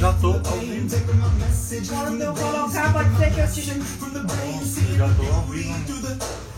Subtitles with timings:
[0.00, 0.88] já tô ao vivo.
[0.88, 3.74] taking my message from quando the eu veins, colocar, pode ser que eu esteja.
[3.74, 6.49] from the brain, Eu seeing já the tô ao beauty vivo.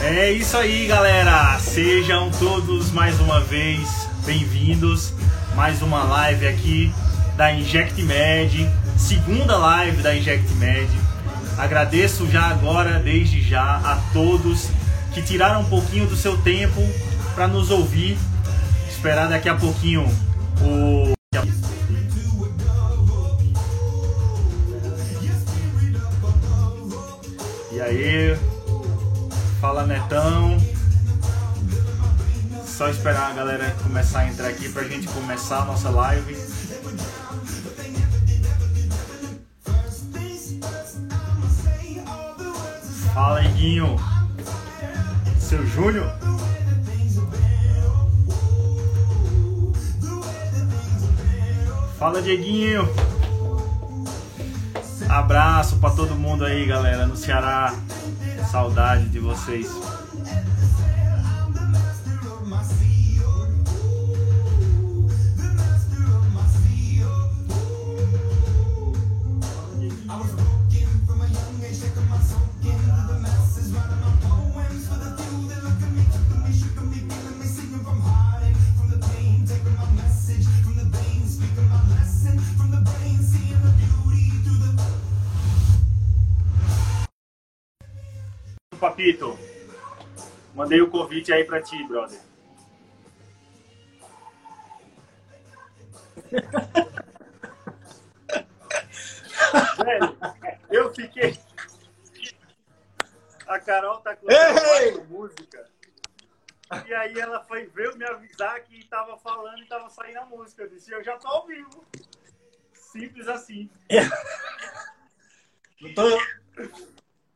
[0.00, 1.58] É isso aí, galera.
[1.58, 5.12] Sejam todos mais uma vez bem-vindos.
[5.56, 6.94] Mais uma live aqui
[7.36, 10.88] da Inject Med, segunda live da Inject Med.
[11.58, 14.68] Agradeço já agora, desde já, a todos
[15.12, 16.80] que tiraram um pouquinho do seu tempo
[17.34, 18.16] para nos ouvir.
[18.88, 20.06] Esperar daqui a pouquinho
[20.60, 21.12] o
[27.72, 28.36] E aí,
[29.60, 30.56] fala Netão.
[32.64, 36.36] Só esperar a galera começar a entrar aqui pra gente começar a nossa live.
[43.12, 43.96] Fala, Iguinho.
[45.40, 46.12] Seu Júnior.
[51.98, 52.88] Fala, Dieguinho.
[55.08, 57.74] Abraço pra todo mundo aí, galera, no Ceará.
[58.44, 59.87] Saudade de vocês.
[88.88, 89.38] Papito,
[90.54, 92.18] mandei o convite aí pra ti, brother.
[99.84, 100.16] Velho,
[100.70, 101.38] eu fiquei.
[103.46, 104.26] A Carol tá com
[105.10, 105.68] música.
[106.86, 110.62] E aí ela foi veio me avisar que tava falando e tava saindo a música.
[110.62, 111.84] Eu disse, eu já tô ao vivo.
[112.72, 113.68] Simples assim.
[115.94, 116.18] Tô-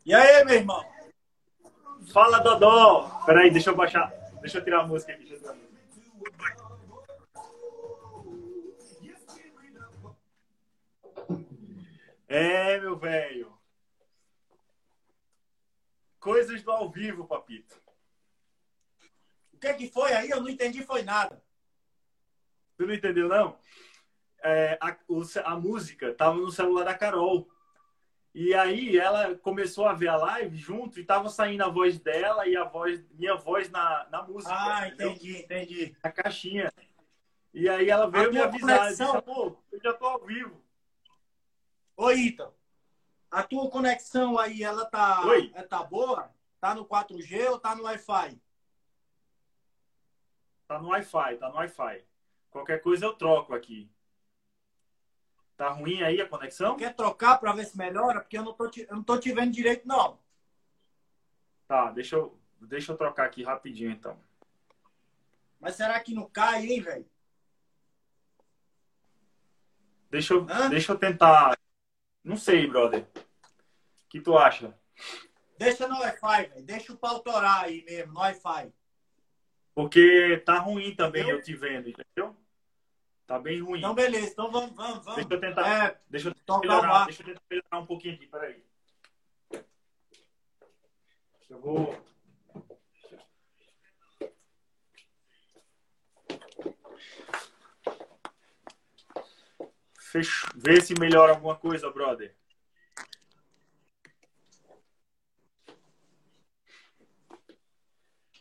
[0.06, 0.91] E aí, meu irmão?
[2.11, 3.23] Fala, Dodó!
[3.25, 4.11] Peraí, deixa eu baixar.
[4.41, 5.25] Deixa eu tirar a música aqui.
[5.25, 5.55] Deixa.
[12.29, 13.53] É, meu velho.
[16.19, 17.79] Coisas do ao vivo, papito.
[19.53, 20.31] O que que foi aí?
[20.31, 21.43] Eu não entendi, foi nada.
[22.79, 23.59] Tu não entendeu, não?
[24.43, 24.97] É, a,
[25.45, 27.52] a música tava no celular da Carol.
[28.34, 32.47] E aí ela começou a ver a live junto e tava saindo a voz dela
[32.48, 34.54] e a voz, minha voz na, na música.
[34.54, 35.97] Ah, entendi, entendi.
[36.03, 36.72] a caixinha.
[37.53, 38.91] E aí ela veio A me avisar.
[38.91, 40.65] Eu conexão- disse, eu já tô ao vivo.
[41.94, 42.54] Ô, Ítalo,
[43.31, 45.53] a tua conexão aí, ela tá, Oi.
[45.54, 46.31] é, tá boa?
[46.59, 48.41] Tá no 4G ou tá no Wi-Fi?
[50.66, 52.03] Tá no Wi-Fi, tá no Wi-Fi.
[52.50, 53.91] Qualquer coisa eu troco aqui.
[55.57, 56.77] Tá ruim aí a conexão?
[56.77, 58.21] Quer trocar pra ver se melhora?
[58.21, 60.19] Porque eu não tô te, eu não tô te vendo direito, não.
[61.69, 64.19] Tá, deixa eu, deixa eu trocar aqui rapidinho então.
[65.61, 67.07] Mas será que não cai, hein, velho?
[70.11, 70.69] Deixa eu, Hã?
[70.69, 71.57] deixa eu tentar.
[72.25, 73.07] Não sei, brother.
[73.17, 74.77] O que tu acha?
[75.57, 76.65] Deixa no Wi-Fi, velho.
[76.65, 78.73] Deixa o pau torar aí mesmo, no Wi-Fi.
[79.75, 81.39] Porque tá ruim também Entendeu?
[81.39, 82.37] eu te vendo, entendeu?
[83.32, 83.78] Tá bem ruim.
[83.78, 84.31] Então, beleza.
[84.31, 85.15] Então, vamos, vamos, vamos.
[85.15, 85.87] Deixa eu tentar.
[85.87, 88.62] É, Deixa eu o melhorar, deixa eu tentar melhorar um pouquinho aqui, peraí.
[91.48, 91.98] Eu vou.
[99.98, 100.50] Fechou.
[100.54, 102.37] Vê se melhora alguma coisa, brother.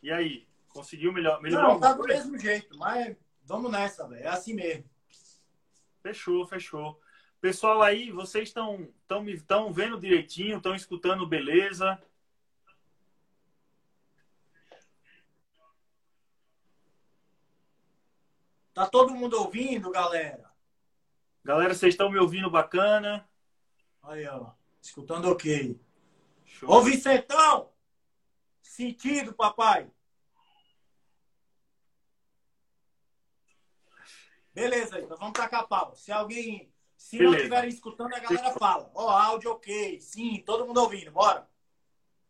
[0.02, 0.46] E aí?
[0.68, 2.14] Conseguiu melhor, melhorar Não, tá do coisa?
[2.14, 3.16] mesmo jeito, mas
[3.52, 4.24] vamos nessa, velho.
[4.24, 4.88] É assim mesmo.
[6.02, 6.98] Fechou, fechou.
[7.38, 8.88] Pessoal aí, vocês estão
[9.22, 12.00] me estão vendo direitinho, estão escutando beleza?
[18.72, 20.50] Tá todo mundo ouvindo, galera?
[21.44, 23.28] Galera, vocês estão me ouvindo bacana?
[24.02, 24.52] Aí, ó.
[24.80, 25.78] Escutando ok.
[26.46, 26.70] Show.
[26.70, 27.70] Ô, Vicentão!
[28.62, 29.90] Sentido, papai.
[34.54, 35.94] Beleza, então vamos tacar pau.
[35.94, 37.38] Se alguém, Se não Beleza.
[37.38, 38.90] estiverem escutando, a galera fala.
[38.94, 40.00] Ó, áudio ok.
[40.00, 41.10] Sim, todo mundo ouvindo.
[41.10, 41.48] Bora.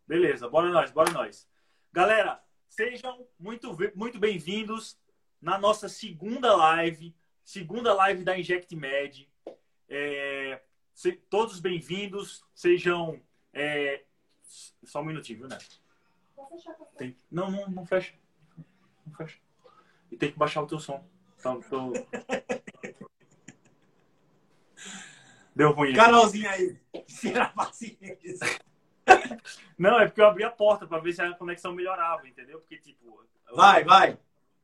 [0.07, 1.47] Beleza, bora nós, bora nós.
[1.91, 4.97] Galera, sejam muito, muito bem-vindos
[5.41, 9.29] na nossa segunda live, segunda live da Inject Med.
[9.87, 10.61] É,
[10.93, 13.21] se- todos bem-vindos, sejam.
[13.53, 14.03] é,
[14.83, 15.81] só um minutinho, viu, Neto?
[16.97, 18.13] Tem- não, não, não fecha.
[19.05, 19.37] Não fecha.
[20.09, 21.07] E tem que baixar o teu som.
[21.43, 21.91] Então, tô-
[25.53, 25.93] Deu ruim.
[25.93, 26.79] Carolzinha aí.
[27.05, 28.39] Tira a paciência.
[29.77, 32.59] Não, é porque eu abri a porta para ver se a conexão melhorava, entendeu?
[32.61, 33.27] Porque, tipo.
[33.49, 34.17] eu- Vai, vai.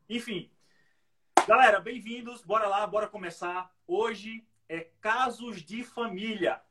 [0.09, 0.49] Enfim.
[1.45, 2.43] Galera, bem-vindos.
[2.43, 3.69] Bora lá, bora começar.
[3.85, 6.61] Hoje é casos de família.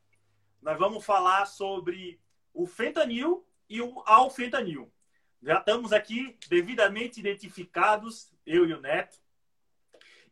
[0.59, 2.19] Nós vamos falar sobre
[2.51, 4.91] o fentanil e o alfentanil.
[5.39, 9.19] Já estamos aqui devidamente identificados, eu e o Neto.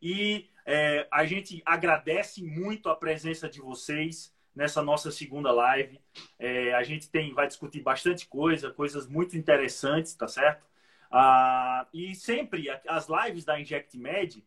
[0.00, 6.00] E é, a gente agradece muito a presença de vocês nessa nossa segunda live.
[6.38, 10.66] É, a gente tem, vai discutir bastante coisa, coisas muito interessantes, tá certo?
[11.10, 14.44] Ah, e sempre, as lives da Inject Med,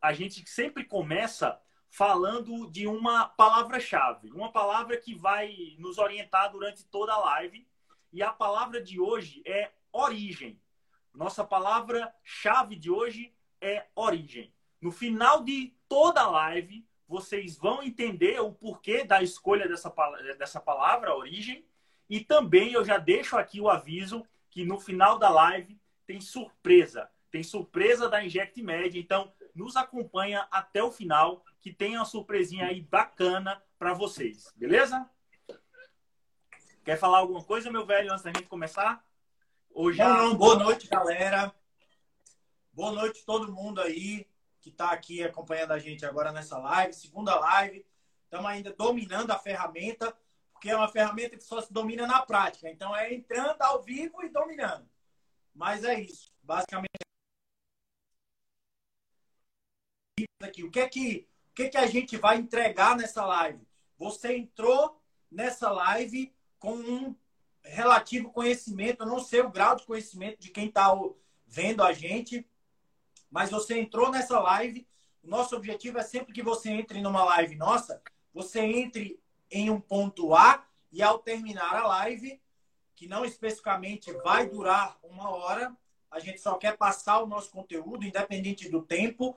[0.00, 6.84] a gente sempre começa falando de uma palavra-chave, uma palavra que vai nos orientar durante
[6.84, 7.66] toda a live.
[8.12, 10.60] E a palavra de hoje é origem.
[11.12, 14.52] Nossa palavra-chave de hoje é origem.
[14.84, 19.88] No final de toda a live, vocês vão entender o porquê da escolha dessa,
[20.36, 21.64] dessa palavra, origem.
[22.06, 27.10] E também eu já deixo aqui o aviso que no final da live tem surpresa.
[27.30, 28.98] Tem surpresa da Inject Med.
[28.98, 34.52] Então, nos acompanha até o final, que tem uma surpresinha aí bacana para vocês.
[34.54, 35.08] Beleza?
[36.84, 39.02] Quer falar alguma coisa, meu velho, antes da gente começar?
[39.70, 39.90] Ou.
[39.94, 40.36] Não, não.
[40.36, 41.54] Boa noite, galera.
[42.70, 44.26] Boa noite todo mundo aí
[44.64, 47.84] que está aqui acompanhando a gente agora nessa live, segunda live.
[48.24, 50.16] Estamos ainda dominando a ferramenta,
[50.54, 52.70] porque é uma ferramenta que só se domina na prática.
[52.70, 54.88] Então é entrando ao vivo e dominando.
[55.54, 56.32] Mas é isso.
[56.42, 56.88] Basicamente
[60.42, 60.64] aqui.
[60.64, 63.60] O que é que o que é que a gente vai entregar nessa live?
[63.98, 65.00] Você entrou
[65.30, 67.14] nessa live com um
[67.62, 70.88] relativo conhecimento, eu não sei o grau de conhecimento de quem está
[71.46, 72.44] vendo a gente,
[73.34, 74.86] mas você entrou nessa live.
[75.20, 78.00] O nosso objetivo é sempre que você entre numa live nossa,
[78.32, 79.20] você entre
[79.50, 82.40] em um ponto A e ao terminar a live,
[82.94, 85.76] que não especificamente vai durar uma hora,
[86.12, 89.36] a gente só quer passar o nosso conteúdo, independente do tempo,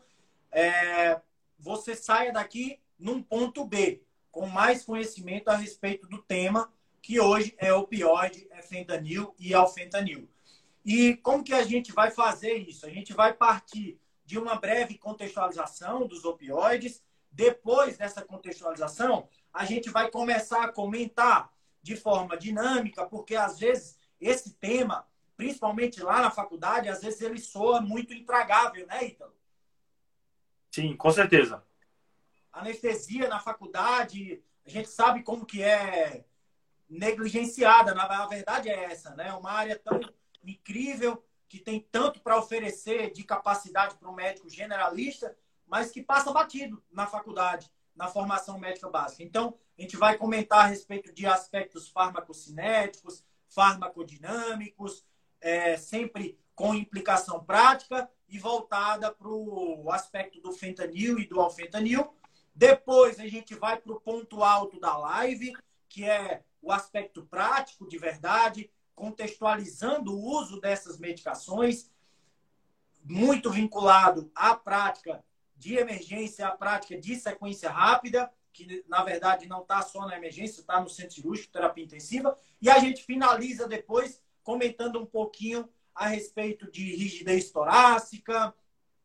[0.52, 1.20] é,
[1.58, 6.72] você saia daqui num ponto B, com mais conhecimento a respeito do tema
[7.02, 10.30] que hoje é opioide, é fentanil e alfentanil.
[10.88, 12.86] E como que a gente vai fazer isso?
[12.86, 17.04] A gente vai partir de uma breve contextualização dos opioides.
[17.30, 21.52] Depois dessa contextualização, a gente vai começar a comentar
[21.82, 25.06] de forma dinâmica, porque às vezes esse tema,
[25.36, 29.36] principalmente lá na faculdade, às vezes ele soa muito intragável, né, Ítalo?
[30.72, 31.66] Sim, com certeza.
[32.50, 36.24] Anestesia na faculdade, a gente sabe como que é
[36.90, 37.94] negligenciada.
[37.94, 39.34] Na verdade é essa, né?
[39.34, 40.00] Uma área tão
[40.52, 45.36] incrível que tem tanto para oferecer de capacidade para um médico generalista,
[45.66, 49.24] mas que passa batido na faculdade, na formação médica básica.
[49.24, 55.06] Então, a gente vai comentar a respeito de aspectos farmacocinéticos, farmacodinâmicos,
[55.40, 62.14] é, sempre com implicação prática e voltada para o aspecto do fentanil e do alfentanil.
[62.54, 65.54] Depois a gente vai para o ponto alto da live,
[65.88, 71.92] que é o aspecto prático de verdade, contextualizando o uso dessas medicações,
[73.04, 75.24] muito vinculado à prática
[75.56, 80.62] de emergência, à prática de sequência rápida, que na verdade não está só na emergência,
[80.62, 86.08] está no centro cirúrgico, terapia intensiva, e a gente finaliza depois comentando um pouquinho a
[86.08, 88.52] respeito de rigidez torácica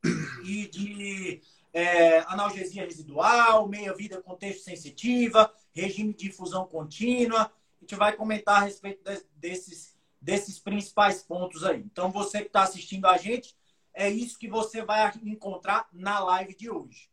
[0.42, 7.52] e de é, analgesia residual, meia-vida contexto sensitiva, regime de infusão contínua.
[7.82, 11.80] A gente vai comentar a respeito de, desses, desses principais pontos aí.
[11.80, 13.56] Então, você que está assistindo a gente,
[13.92, 17.10] é isso que você vai encontrar na live de hoje.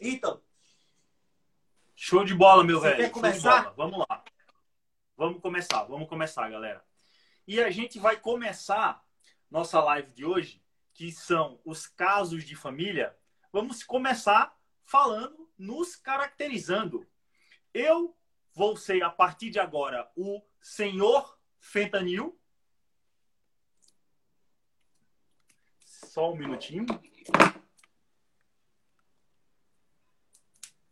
[0.00, 0.40] Então.
[1.96, 2.94] Show de bola, meu velho.
[2.96, 3.62] quer Show de começar?
[3.62, 3.74] bola.
[3.76, 4.24] Vamos lá.
[5.16, 6.84] Vamos começar, vamos começar, galera.
[7.44, 9.04] E a gente vai começar
[9.50, 10.62] nossa live de hoje,
[10.94, 13.16] que são os casos de família.
[13.52, 17.04] Vamos começar falando, nos caracterizando.
[17.74, 18.16] Eu
[18.56, 22.40] vou ser, a partir de agora, o senhor fentanil.
[25.78, 26.86] Só um minutinho.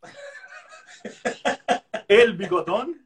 [2.07, 3.03] ele bigodone.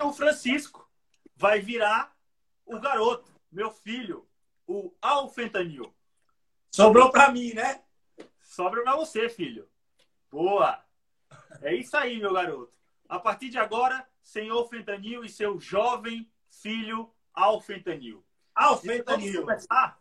[0.00, 0.88] O Francisco
[1.34, 2.16] vai virar
[2.64, 4.28] o garoto, meu filho,
[4.64, 5.92] o alfentanil.
[6.70, 7.82] Sobrou para mim, né?
[8.40, 9.68] Sobra para você, filho.
[10.30, 10.84] Boa.
[11.62, 12.81] É isso aí, meu garoto.
[13.12, 18.24] A partir de agora, senhor fentanil e seu jovem filho alfentanil.
[18.54, 19.32] Alfentanil.
[19.34, 20.00] Vamos começar,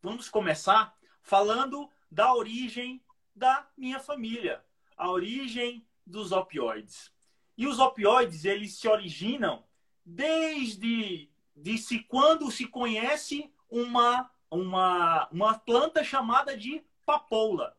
[0.00, 3.04] vamos começar falando da origem
[3.36, 4.64] da minha família,
[4.96, 7.12] a origem dos opioides.
[7.54, 9.62] E os opioides, eles se originam
[10.02, 17.76] desde de se quando se conhece uma, uma, uma planta chamada de papoula.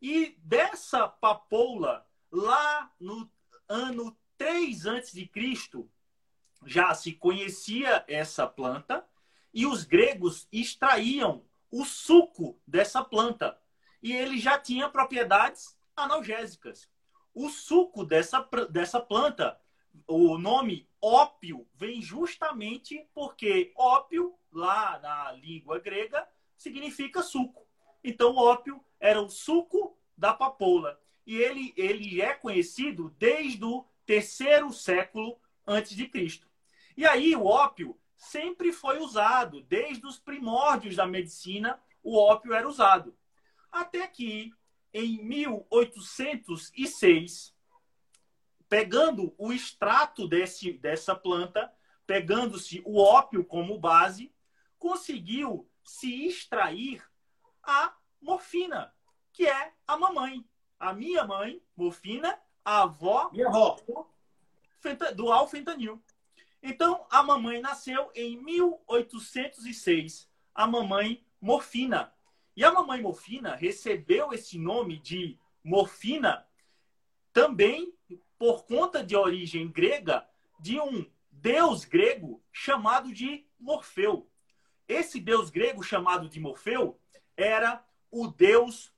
[0.00, 3.33] E dessa papoula, lá no
[3.68, 5.30] ano 3 a.C.,
[6.66, 9.06] já se conhecia essa planta
[9.52, 13.58] e os gregos extraíam o suco dessa planta.
[14.02, 16.88] E ele já tinha propriedades analgésicas.
[17.34, 18.40] O suco dessa,
[18.70, 19.58] dessa planta,
[20.06, 27.66] o nome ópio, vem justamente porque ópio, lá na língua grega, significa suco.
[28.02, 31.00] Então, ópio era o suco da papoula.
[31.26, 36.46] E ele, ele é conhecido desde o terceiro século antes de Cristo.
[36.96, 42.68] E aí o ópio sempre foi usado, desde os primórdios da medicina, o ópio era
[42.68, 43.16] usado.
[43.70, 44.52] Até que,
[44.92, 47.54] em 1806,
[48.68, 51.72] pegando o extrato desse, dessa planta,
[52.06, 54.30] pegando-se o ópio como base,
[54.78, 57.02] conseguiu se extrair
[57.62, 58.94] a morfina,
[59.32, 60.44] que é a mamãe.
[60.84, 63.78] A minha mãe, morfina, a avó, minha avó.
[65.16, 65.98] do alfentanil.
[66.62, 72.12] Então, a mamãe nasceu em 1806, a mamãe morfina.
[72.54, 76.46] E a mamãe morfina recebeu esse nome de morfina
[77.32, 77.96] também
[78.38, 80.28] por conta de origem grega
[80.60, 84.30] de um deus grego chamado de Morfeu.
[84.86, 87.00] Esse deus grego chamado de Morfeu
[87.38, 88.93] era o deus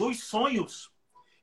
[0.00, 0.90] dos sonhos.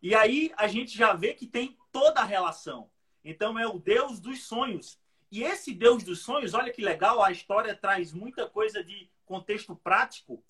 [0.02, 2.90] E aí a gente já vê que tem toda a relação.
[3.24, 5.00] Então é o deus dos sonhos.
[5.32, 9.76] E esse Deus dos sonhos, olha que legal, a história traz muita coisa de contexto
[9.76, 10.44] prático.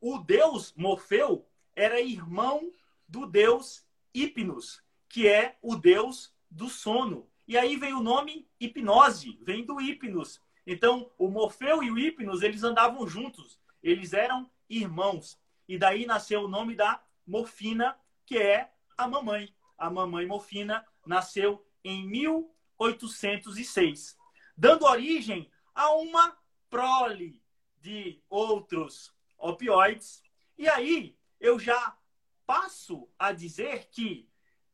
[0.00, 2.70] O Deus Morfeu era irmão
[3.08, 3.84] do Deus
[4.14, 7.28] Hipnos, que é o Deus do sono.
[7.48, 10.40] E aí vem o nome hipnose, vem do Hipnos.
[10.64, 15.40] Então, o Morfeu e o Hipnos, eles andavam juntos, eles eram irmãos.
[15.66, 19.54] E daí nasceu o nome da morfina, que é a mamãe.
[19.76, 24.18] A mamãe morfina nasceu em 1806
[24.58, 26.36] dando origem a uma
[26.68, 27.40] prole
[27.80, 30.20] de outros opioides.
[30.58, 31.96] E aí eu já
[32.44, 34.28] passo a dizer que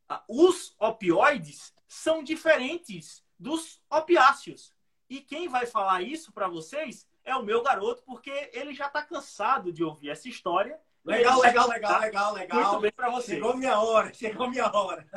[0.08, 4.72] ah, os opioides são diferentes dos opiáceos.
[5.10, 9.02] E quem vai falar isso para vocês é o meu garoto, porque ele já está
[9.02, 10.80] cansado de ouvir essa história.
[11.04, 12.62] Legal, legal, legal, legal, legal.
[12.70, 13.34] Muito bem para você.
[13.34, 15.06] Chegou minha hora, chegou minha hora.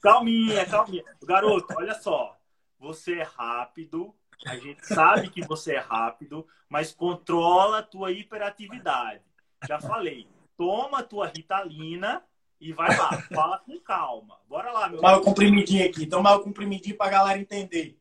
[0.00, 1.02] Calminha, calminha.
[1.24, 2.38] Garoto, olha só
[2.78, 4.14] você é rápido,
[4.46, 9.22] a gente sabe que você é rápido, mas controla a tua hiperatividade.
[9.66, 12.22] Já falei, toma a tua ritalina
[12.60, 14.38] e vai lá, fala com calma.
[14.48, 14.98] Bora lá, meu.
[14.98, 17.98] Tomar o comprimidinho aqui, tomar o comprimidinho pra galera entender.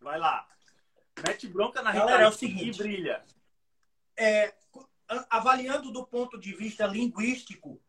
[0.00, 0.46] Vai lá.
[1.26, 3.22] Mete bronca na galera, ritalina é o seguinte, e brilha.
[4.16, 4.54] É,
[5.30, 7.80] avaliando do ponto de vista linguístico,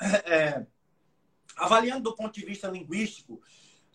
[0.00, 0.66] é,
[1.56, 3.40] avaliando do ponto de vista linguístico,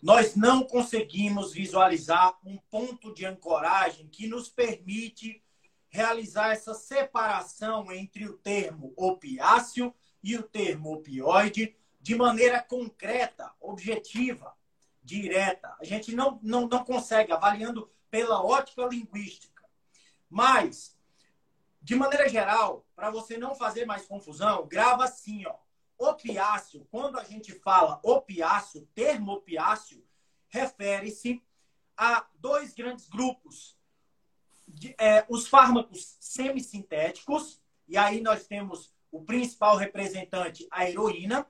[0.02, 5.42] nós não conseguimos visualizar um ponto de ancoragem que nos permite
[5.88, 14.54] realizar essa separação entre o termo opiáceo e o termo opioide de maneira concreta, objetiva,
[15.02, 15.76] direta.
[15.78, 19.62] A gente não, não, não consegue, avaliando pela ótica linguística.
[20.28, 20.96] Mas,
[21.82, 25.54] de maneira geral, para você não fazer mais confusão, grava assim, ó.
[25.98, 30.02] Opiáceo, quando a gente fala opiáceo, termo opiáceo,
[30.48, 31.42] refere-se
[31.96, 33.76] a dois grandes grupos.
[34.66, 41.46] De, é, os fármacos semissintéticos, e aí nós temos o principal representante, a heroína,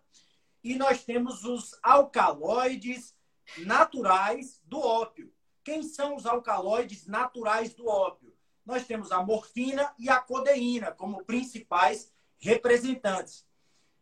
[0.65, 3.15] e nós temos os alcaloides
[3.59, 5.33] naturais do ópio.
[5.63, 8.30] Quem são os alcaloides naturais do ópio?
[8.71, 13.45] Nós temos a morfina e a codeína como principais representantes.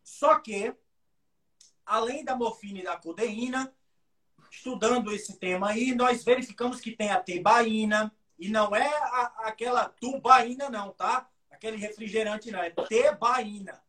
[0.03, 0.75] Só que,
[1.83, 3.73] além da morfina e da codeína,
[4.51, 9.89] estudando esse tema aí, nós verificamos que tem a tebaína, e não é a, aquela
[9.89, 11.27] tubaína, não, tá?
[11.49, 13.81] Aquele refrigerante, não, é tebaína.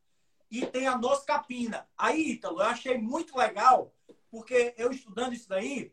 [0.50, 1.86] e tem a noscapina.
[1.96, 3.94] Aí, Ítalo, eu achei muito legal,
[4.30, 5.92] porque eu estudando isso daí,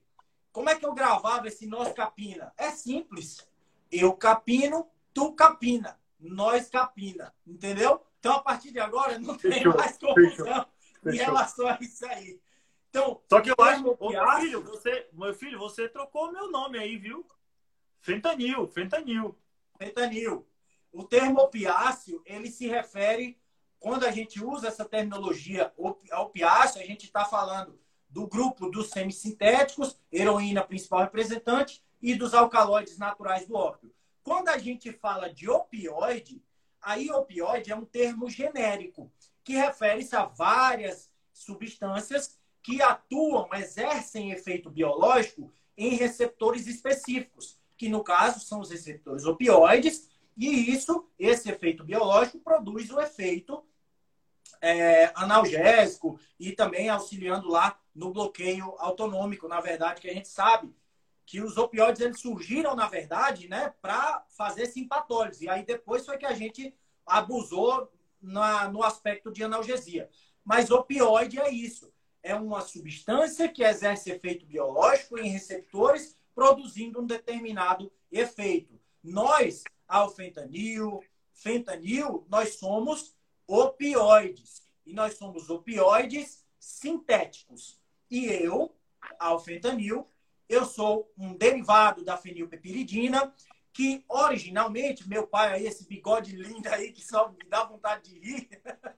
[0.53, 2.53] como é que eu gravava esse noscapina?
[2.57, 3.45] É simples.
[3.91, 5.99] Eu capino, tu capina.
[6.19, 7.33] Nós capina.
[7.45, 8.01] Entendeu?
[8.19, 12.05] Então, a partir de agora, não tem Fechou, mais confusão fechou, em relação a isso
[12.05, 12.39] aí.
[12.89, 16.79] Então, Só que eu acho, ô, meu filho, você, meu filho, você trocou meu nome
[16.79, 17.25] aí, viu?
[18.01, 19.37] Fentanil, fentanil.
[19.77, 20.47] fentanil.
[20.91, 23.39] O termo opiáceo, ele se refere,
[23.79, 27.79] quando a gente usa essa terminologia opi- opiáceo, a gente está falando
[28.09, 33.93] do grupo dos semissintéticos, heroína principal representante, e dos alcaloides naturais do ópio.
[34.23, 36.43] Quando a gente fala de opioide,
[36.81, 39.11] aí opioide é um termo genérico,
[39.43, 48.03] que refere-se a várias substâncias que atuam, exercem efeito biológico em receptores específicos, que no
[48.03, 53.63] caso são os receptores opioides, e isso, esse efeito biológico, produz o efeito
[54.61, 60.73] é, analgésico e também auxiliando lá no bloqueio autonômico, na verdade, que a gente sabe
[61.27, 65.43] que os opioides eles surgiram, na verdade, né, para fazer simpatólise.
[65.43, 66.73] E aí depois foi que a gente
[67.05, 67.91] abusou
[68.21, 70.09] na, no aspecto de analgesia.
[70.43, 71.93] Mas opioide é isso.
[72.23, 78.79] É uma substância que exerce efeito biológico em receptores, produzindo um determinado efeito.
[79.03, 81.03] Nós, ao fentanil,
[81.33, 83.13] fentanil, nós somos
[83.45, 84.63] opioides.
[84.85, 87.81] E nós somos opioides sintéticos.
[88.09, 88.73] E eu,
[89.19, 90.07] ao fentanil,
[90.49, 93.33] eu sou um derivado da fenilpepiridina,
[93.73, 98.19] que originalmente, meu pai aí, esse bigode lindo aí, que só me dá vontade de
[98.19, 98.49] rir.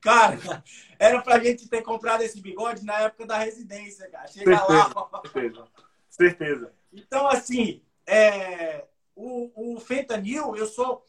[0.00, 0.62] Cara,
[0.98, 4.26] era pra gente ter comprado esse bigode na época da residência, cara.
[4.26, 5.20] Chega lá, ó.
[5.22, 5.68] Certeza.
[6.10, 6.74] Certeza.
[6.92, 11.04] Então, assim, é, o, o fentanil, eu sou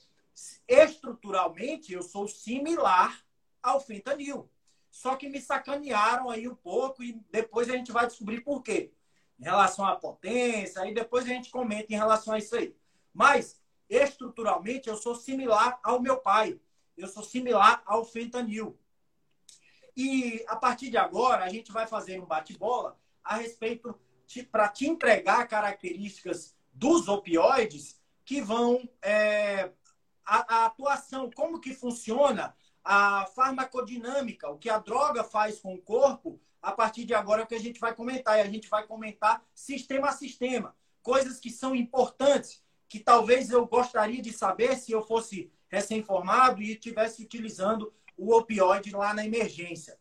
[0.68, 3.20] estruturalmente, eu sou similar
[3.62, 4.50] ao fentanil.
[4.94, 8.94] Só que me sacanearam aí um pouco e depois a gente vai descobrir por quê.
[9.40, 12.76] Em relação à potência, aí depois a gente comenta em relação a isso aí.
[13.12, 16.60] Mas, estruturalmente, eu sou similar ao meu pai.
[16.96, 18.78] Eu sou similar ao fentanil.
[19.98, 24.00] E a partir de agora, a gente vai fazer um bate-bola a respeito
[24.52, 29.72] para te entregar características dos opioides que vão é,
[30.24, 35.82] a, a, atuação, como que funciona a farmacodinâmica, o que a droga faz com o
[35.82, 38.38] corpo, a partir de agora é o que a gente vai comentar.
[38.38, 43.66] E a gente vai comentar sistema a sistema, coisas que são importantes, que talvez eu
[43.66, 49.98] gostaria de saber se eu fosse recém-formado e estivesse utilizando o opioide lá na emergência.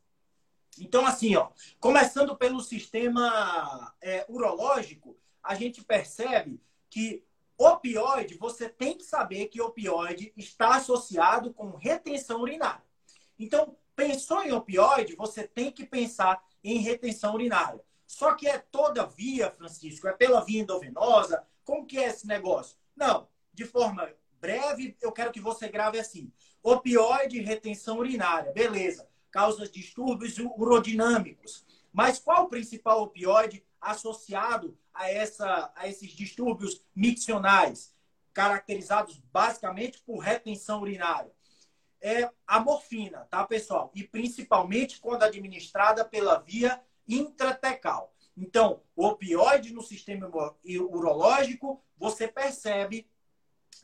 [0.79, 7.25] Então, assim, ó, começando pelo sistema é, urológico, a gente percebe que
[7.59, 12.85] opioide, você tem que saber que opioide está associado com retenção urinária.
[13.39, 17.85] Então, pensou em opioide, você tem que pensar em retenção urinária.
[18.07, 21.47] Só que é toda via, Francisco, é pela via endovenosa.
[21.65, 22.77] Como que é esse negócio?
[22.95, 26.33] Não, de forma breve, eu quero que você grave assim.
[26.63, 29.09] Opioide, retenção urinária, beleza.
[29.31, 31.65] Causa distúrbios urodinâmicos.
[31.93, 37.95] Mas qual o principal opioide associado a, essa, a esses distúrbios miccionais,
[38.33, 41.33] caracterizados basicamente por retenção urinária?
[42.01, 43.91] É a morfina, tá, pessoal?
[43.95, 48.15] E principalmente quando administrada pela via intratecal.
[48.37, 50.31] Então, o opioide no sistema
[50.65, 53.07] urológico, você percebe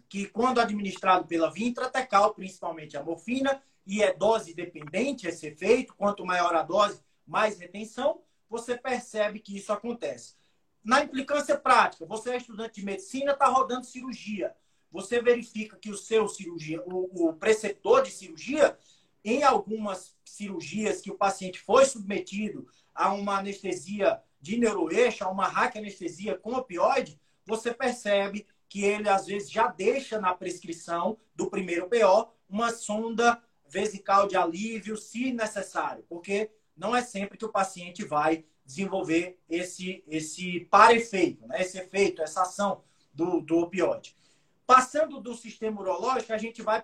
[0.08, 5.94] que quando administrado pela via intratecal, principalmente a morfina, e é dose dependente esse efeito,
[5.94, 10.34] quanto maior a dose, mais retenção, você percebe que isso acontece.
[10.82, 14.54] Na implicância prática, você é estudante de medicina, está rodando cirurgia.
[14.90, 18.78] Você verifica que o seu cirurgia, o, o preceptor de cirurgia,
[19.24, 25.46] em algumas cirurgias que o paciente foi submetido a uma anestesia de neuroeixo, a uma
[25.46, 31.88] raquianestesia com opioide, você percebe que ele às vezes já deixa na prescrição do primeiro
[31.88, 38.04] PO uma sonda vesical de alívio, se necessário, porque não é sempre que o paciente
[38.04, 41.60] vai desenvolver esse, esse par-efeito, né?
[41.60, 44.16] esse efeito, essa ação do, do opioide.
[44.66, 46.82] Passando do sistema urológico, a gente vai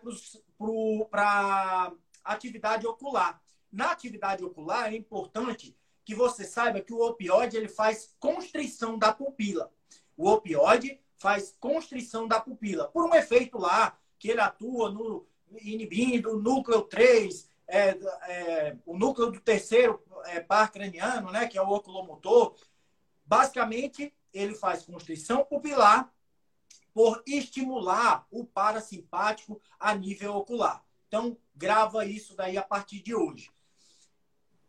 [1.11, 1.93] para
[2.25, 3.41] a atividade ocular.
[3.71, 9.13] Na atividade ocular, é importante que você saiba que o opioide ele faz constrição da
[9.13, 9.71] pupila.
[10.17, 15.27] O opioide faz constrição da pupila, por um efeito lá, que ele atua no
[15.61, 17.91] inibindo o núcleo 3, é,
[18.29, 22.55] é, o núcleo do terceiro é, par craniano, né, que é o oculomotor.
[23.25, 26.13] Basicamente, ele faz constrição pupilar
[26.93, 30.85] por estimular o parasimpático a nível ocular.
[31.09, 33.51] Então, grava isso daí a partir de hoje.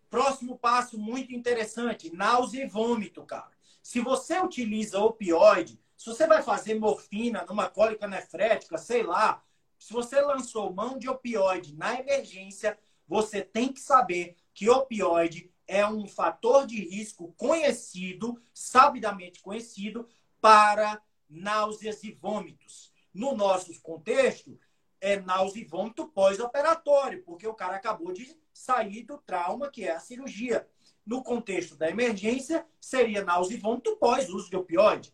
[0.09, 3.51] Próximo passo muito interessante, náusea e vômito, cara.
[3.81, 9.43] Se você utiliza opioide, se você vai fazer morfina numa cólica nefrética, sei lá,
[9.77, 15.85] se você lançou mão de opioide na emergência, você tem que saber que opioide é
[15.85, 20.07] um fator de risco conhecido, sabidamente conhecido,
[20.39, 22.93] para náuseas e vômitos.
[23.13, 24.59] No nosso contexto,
[25.01, 29.91] é náusea e vômito pós-operatório, porque o cara acabou de sair do trauma, que é
[29.91, 30.67] a cirurgia.
[31.05, 35.13] No contexto da emergência, seria náusea e vômito pós-uso de opioide.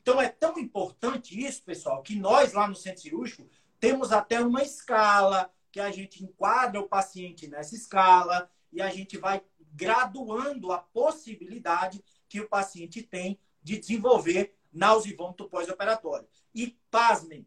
[0.00, 4.62] Então, é tão importante isso, pessoal, que nós lá no centro cirúrgico temos até uma
[4.62, 10.78] escala que a gente enquadra o paciente nessa escala e a gente vai graduando a
[10.78, 16.28] possibilidade que o paciente tem de desenvolver náusea e vômito pós-operatório.
[16.54, 17.46] E, pasmem,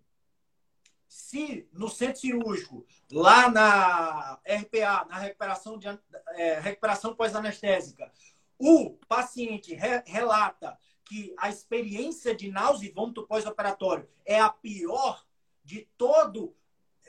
[1.08, 5.88] se no centro cirúrgico, lá na RPA, na recuperação, de,
[6.30, 8.12] é, recuperação pós-anestésica,
[8.58, 15.24] o paciente re, relata que a experiência de náusea e vômito pós-operatório é a pior
[15.64, 16.56] de todo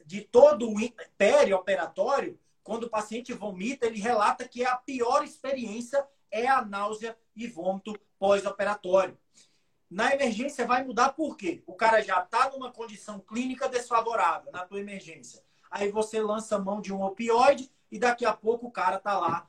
[0.07, 0.77] de todo o
[1.19, 7.47] perioperatório, quando o paciente vomita, ele relata que a pior experiência é a náusea e
[7.47, 9.19] vômito pós-operatório.
[9.91, 11.63] Na emergência vai mudar por quê?
[11.67, 15.43] O cara já está numa condição clínica desfavorável na tua emergência.
[15.71, 19.47] Aí você lança mão de um opioide e daqui a pouco o cara está lá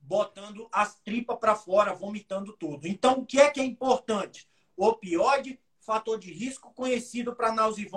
[0.00, 2.86] botando as tripas para fora, vomitando tudo.
[2.86, 4.48] Então, o que é que é importante?
[4.76, 7.88] Opioide fator de risco conhecido para náusea e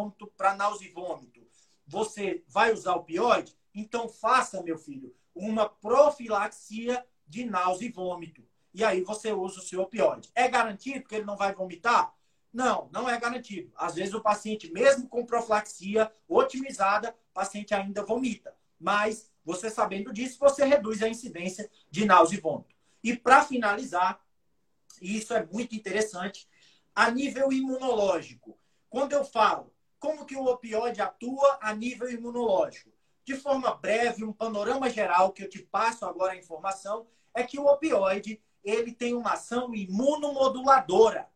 [0.91, 1.36] vômito,
[1.87, 3.55] Você vai usar opioide?
[3.73, 8.43] Então faça, meu filho, uma profilaxia de náusea e vômito.
[8.73, 10.29] E aí você usa o seu opioide.
[10.35, 12.13] É garantido que ele não vai vomitar?
[12.51, 13.71] Não, não é garantido.
[13.75, 18.55] Às vezes o paciente, mesmo com profilaxia otimizada, o paciente ainda vomita.
[18.79, 22.75] Mas você sabendo disso, você reduz a incidência de náusea e vômito.
[23.03, 24.19] E para finalizar,
[25.01, 26.47] e isso é muito interessante,
[26.93, 28.57] a nível imunológico.
[28.89, 32.91] Quando eu falo como que o opioide atua a nível imunológico,
[33.25, 37.59] de forma breve, um panorama geral que eu te passo agora a informação é que
[37.59, 41.29] o opioide ele tem uma ação imunomoduladora.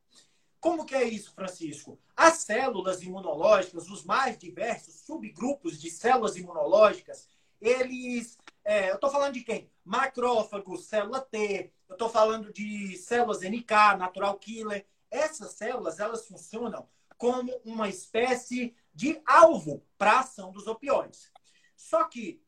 [0.59, 1.99] Como que é isso, Francisco?
[2.15, 7.27] As células imunológicas, os mais diversos subgrupos de células imunológicas,
[7.59, 8.37] eles.
[8.63, 9.69] É, eu estou falando de quem?
[9.83, 14.85] Macrófago, célula T, eu estou falando de células NK, natural killer.
[15.09, 16.87] Essas células, elas funcionam
[17.21, 21.31] como uma espécie de alvo para a ação dos opioides.
[21.77, 22.41] Só que,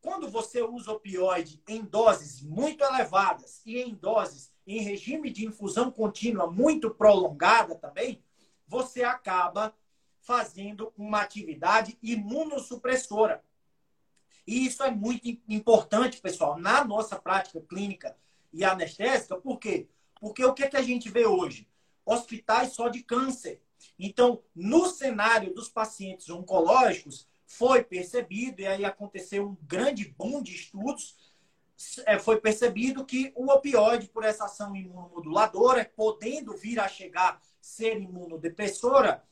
[0.00, 5.92] quando você usa opioide em doses muito elevadas e em doses em regime de infusão
[5.92, 8.20] contínua muito prolongada também,
[8.66, 9.72] você acaba
[10.20, 13.44] fazendo uma atividade imunossupressora.
[14.44, 18.16] E isso é muito importante, pessoal, na nossa prática clínica
[18.52, 19.88] e anestésica, por quê?
[20.20, 21.68] Porque o que, é que a gente vê hoje?
[22.06, 23.60] hospitais só de câncer.
[23.98, 30.54] Então, no cenário dos pacientes oncológicos, foi percebido, e aí aconteceu um grande boom de
[30.54, 31.16] estudos,
[32.06, 38.00] é, foi percebido que o opioide, por essa ação imunomoduladora, podendo vir a chegar ser
[38.00, 39.22] imunodepressora,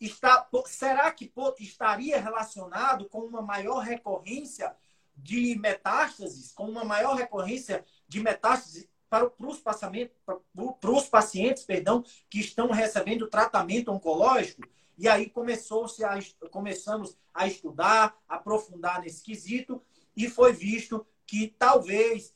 [0.00, 4.76] está, será que estaria relacionado com uma maior recorrência
[5.16, 12.70] de metástases, com uma maior recorrência de metástases para, para, os, pacientes perdão, que estão
[12.70, 14.62] recebendo tratamento oncológico.
[14.98, 16.18] E aí começou-se a,
[16.50, 19.82] começamos a estudar, aprofundar nesse quesito,
[20.16, 22.34] e foi visto que talvez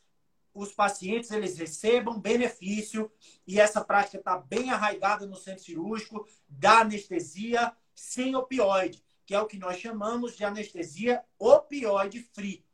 [0.53, 3.11] os pacientes eles recebam benefício,
[3.47, 9.41] e essa prática está bem arraigada no centro cirúrgico, da anestesia sem opioide, que é
[9.41, 12.65] o que nós chamamos de anestesia opioide free.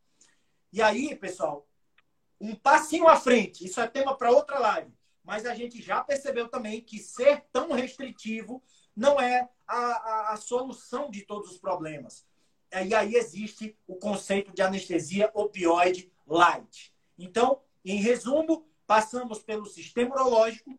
[0.72, 1.65] E aí, pessoal,
[2.40, 3.64] um passinho à frente.
[3.64, 4.92] Isso é tema para outra live.
[5.24, 8.62] Mas a gente já percebeu também que ser tão restritivo
[8.94, 12.24] não é a, a, a solução de todos os problemas.
[12.84, 16.94] E aí existe o conceito de anestesia opioide light.
[17.18, 20.78] Então, em resumo, passamos pelo sistema urológico,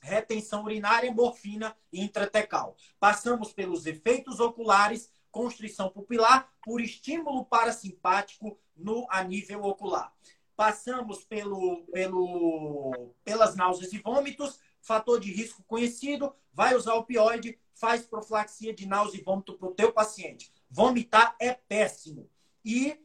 [0.00, 2.76] retenção urinária, morfina e intratecal.
[2.98, 10.12] Passamos pelos efeitos oculares, constrição pupilar, por estímulo parasimpático no a nível ocular
[10.56, 18.02] passamos pelo, pelo, pelas náuseas e vômitos, fator de risco conhecido, vai usar opioide, faz
[18.02, 20.52] profilaxia de náusea e vômito para o teu paciente.
[20.70, 22.28] Vomitar é péssimo.
[22.64, 23.00] E,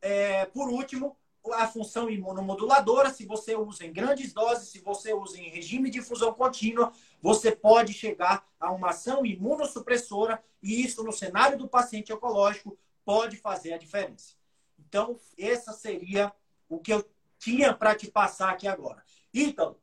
[0.00, 1.16] é, por último,
[1.52, 5.98] a função imunomoduladora, se você usa em grandes doses, se você usa em regime de
[5.98, 12.12] infusão contínua, você pode chegar a uma ação imunossupressora, e isso no cenário do paciente
[12.12, 14.34] oncológico pode fazer a diferença.
[14.78, 16.32] Então, essa seria
[16.68, 19.04] o que eu tinha para te passar aqui agora.
[19.32, 19.76] Então,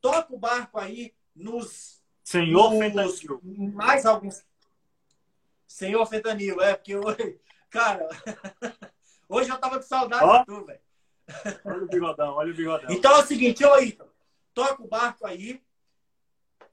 [0.00, 2.02] toca o barco aí nos.
[2.22, 3.40] Senhor nos, Fentanil.
[3.72, 4.44] Mais alguns.
[5.66, 7.40] Senhor Fentanil, é, porque hoje.
[7.70, 8.08] Cara,
[9.28, 10.38] hoje eu tava com saudade Ó.
[10.38, 10.80] de tu, velho.
[11.64, 12.90] Olha o bigodão, olha o bigodão.
[12.90, 14.10] Então é o seguinte, ô Ítalo,
[14.54, 15.62] toca o barco aí.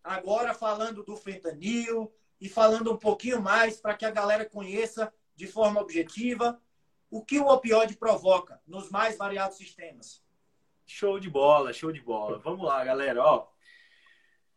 [0.04, 5.48] Agora falando do fentanil e falando um pouquinho mais para que a galera conheça de
[5.48, 6.62] forma objetiva
[7.10, 10.24] o que o opioide provoca nos mais variados sistemas.
[10.86, 12.38] Show de bola, show de bola.
[12.40, 13.24] Vamos lá, galera.
[13.24, 13.48] Ó,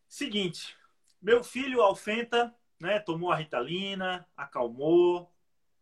[0.07, 0.77] seguinte,
[1.21, 5.33] meu filho Alfenta, né, tomou a Ritalina, acalmou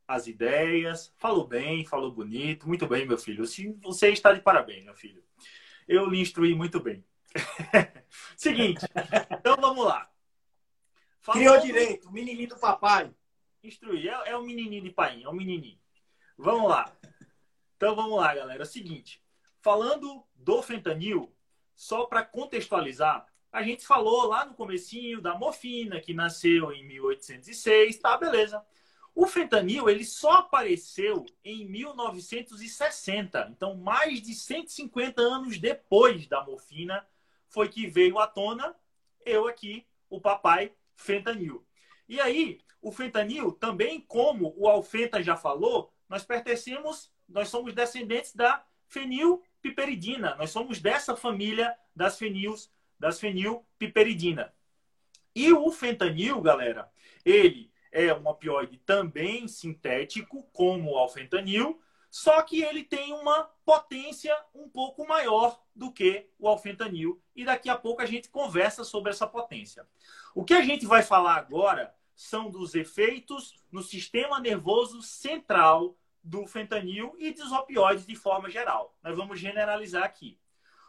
[0.07, 3.45] as ideias, falou bem, falou bonito, muito bem, meu filho.
[3.83, 5.23] Você está de parabéns, meu filho.
[5.89, 7.05] Eu lhe instruí muito bem.
[8.37, 8.87] seguinte,
[9.31, 10.11] então vamos lá.
[11.33, 13.13] Criou Falando- direito, o menininho do papai.
[13.63, 14.09] Instruir.
[14.09, 15.79] É, é um menininho de pai, é um menininho.
[16.39, 16.93] Vamos lá.
[17.77, 18.63] Então vamos lá, galera.
[18.63, 19.23] É o seguinte,
[19.61, 21.35] falando do fentanil,
[21.75, 27.99] só para contextualizar, a gente falou lá no comecinho da morfina, que nasceu em 1806,
[27.99, 28.65] tá, beleza.
[29.15, 33.49] O fentanil, ele só apareceu em 1960.
[33.51, 37.07] Então, mais de 150 anos depois da morfina,
[37.49, 38.77] foi que veio à tona
[39.25, 41.67] eu aqui, o papai fentanil.
[42.09, 48.35] E aí, o fentanil, também como o Alfenta já falou, nós pertencemos, nós somos descendentes
[48.35, 50.35] da fenilpiperidina.
[50.37, 54.53] Nós somos dessa família das fenils, das fenilpiperidina.
[55.35, 56.91] E o fentanil, galera,
[57.25, 64.35] ele é um opioide também sintético, como o alfentanil, só que ele tem uma potência
[64.55, 67.21] um pouco maior do que o alfentanil.
[67.35, 69.87] E daqui a pouco a gente conversa sobre essa potência.
[70.35, 76.47] O que a gente vai falar agora são dos efeitos no sistema nervoso central do
[76.47, 78.97] fentanil e dos opioides de forma geral.
[79.03, 80.41] Nós vamos generalizar aqui.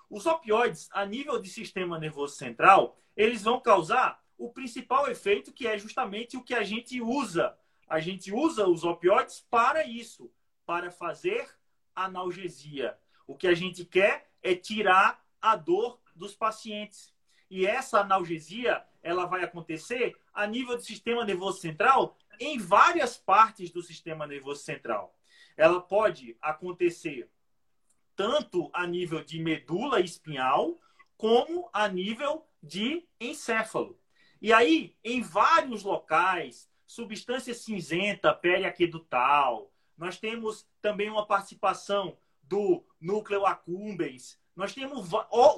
[0.10, 5.68] Os opioides, a nível de sistema nervoso central, eles vão causar o principal efeito, que
[5.68, 7.58] é justamente o que a gente usa.
[7.88, 10.32] A gente usa os opioides para isso,
[10.66, 11.50] para fazer
[11.96, 12.98] analgesia.
[13.26, 17.14] O que a gente quer é tirar a dor dos pacientes.
[17.50, 23.72] E essa analgesia, ela vai acontecer a nível do sistema nervoso central em várias partes
[23.72, 25.16] do sistema nervoso central.
[25.56, 27.30] Ela pode acontecer
[28.18, 30.78] tanto a nível de medula espinhal,
[31.16, 33.98] como a nível de encéfalo.
[34.42, 43.46] E aí, em vários locais, substância cinzenta periaquedutal, nós temos também uma participação do núcleo
[43.46, 45.08] accumbens, nós temos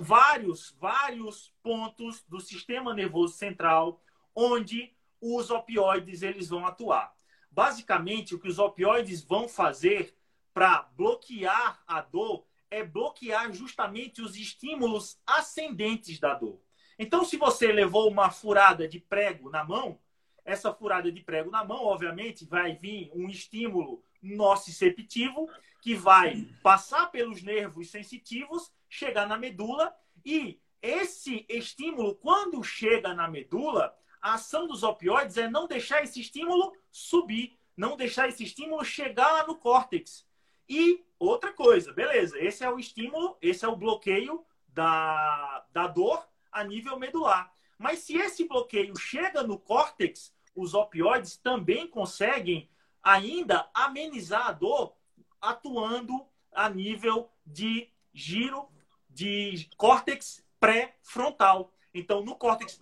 [0.01, 4.03] vários, vários pontos do sistema nervoso central
[4.35, 7.15] onde os opioides eles vão atuar.
[7.49, 10.13] Basicamente, o que os opioides vão fazer
[10.53, 16.59] para bloquear a dor é bloquear justamente os estímulos ascendentes da dor.
[16.97, 19.97] Então, se você levou uma furada de prego na mão,
[20.43, 25.49] essa furada de prego na mão, obviamente, vai vir um estímulo nociceptivo
[25.81, 33.27] que vai passar pelos nervos sensitivos, chegar na medula e esse estímulo, quando chega na
[33.27, 38.83] medula, a ação dos opioides é não deixar esse estímulo subir, não deixar esse estímulo
[38.83, 40.25] chegar lá no córtex.
[40.67, 46.27] E outra coisa, beleza, esse é o estímulo, esse é o bloqueio da, da dor
[46.51, 47.53] a nível medular.
[47.77, 52.69] Mas se esse bloqueio chega no córtex, os opioides também conseguem
[53.01, 54.95] ainda amenizar a dor
[55.41, 58.69] atuando a nível de giro
[59.09, 61.73] de córtex pré-frontal.
[61.93, 62.77] Então, no córtex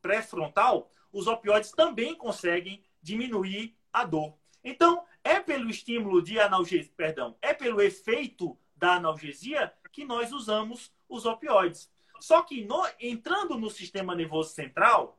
[0.00, 4.34] pré-frontal, os opioides também conseguem diminuir a dor.
[4.62, 10.92] Então, é pelo estímulo de analgesia, perdão, é pelo efeito da analgesia que nós usamos
[11.08, 11.90] os opioides.
[12.20, 15.18] Só que no, entrando no sistema nervoso central,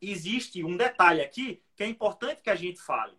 [0.00, 3.16] existe um detalhe aqui que é importante que a gente fale.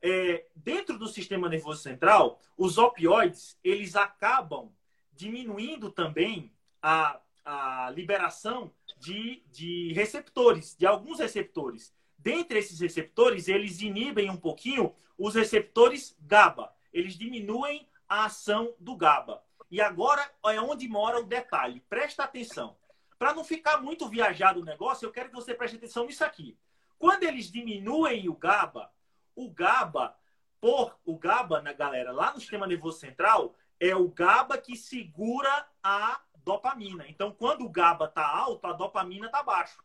[0.00, 4.72] É, dentro do sistema nervoso central, os opioides eles acabam
[5.16, 6.52] diminuindo também
[6.82, 11.94] a, a liberação de, de receptores, de alguns receptores.
[12.18, 16.72] Dentre esses receptores, eles inibem um pouquinho os receptores GABA.
[16.92, 19.42] Eles diminuem a ação do GABA.
[19.70, 21.80] E agora é onde mora o detalhe.
[21.88, 22.76] Presta atenção.
[23.18, 26.56] Para não ficar muito viajado o negócio, eu quero que você preste atenção nisso aqui.
[26.98, 28.90] Quando eles diminuem o GABA,
[29.34, 30.16] o GABA,
[30.60, 35.66] por o GABA, na galera, lá no sistema nervoso central, é o GABA que segura
[35.82, 37.06] a dopamina.
[37.08, 39.82] Então, quando o GABA está alto, a dopamina está baixo.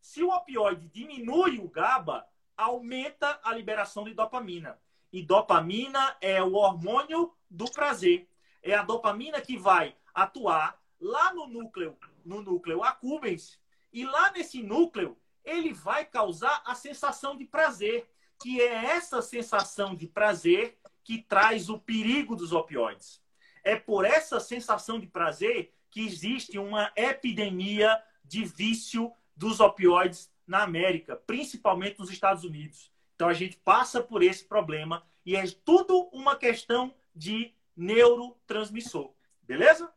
[0.00, 2.26] Se o opioide diminui o GABA,
[2.56, 4.78] aumenta a liberação de dopamina.
[5.12, 8.28] E dopamina é o hormônio do prazer.
[8.62, 13.60] É a dopamina que vai atuar lá no núcleo, no núcleo accumbens,
[13.92, 18.08] e lá nesse núcleo ele vai causar a sensação de prazer,
[18.42, 23.23] que é essa sensação de prazer que traz o perigo dos opioides.
[23.64, 30.62] É por essa sensação de prazer que existe uma epidemia de vício dos opioides na
[30.62, 32.92] América, principalmente nos Estados Unidos.
[33.14, 39.12] Então a gente passa por esse problema e é tudo uma questão de neurotransmissor.
[39.42, 39.92] Beleza?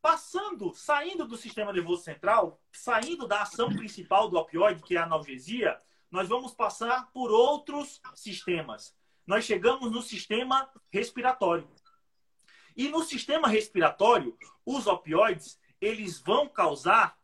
[0.00, 5.04] Passando, saindo do sistema nervoso central, saindo da ação principal do opioide, que é a
[5.04, 8.94] analgesia, nós vamos passar por outros sistemas.
[9.26, 11.68] Nós chegamos no sistema respiratório.
[12.76, 17.18] E no sistema respiratório, os opioides, eles vão causar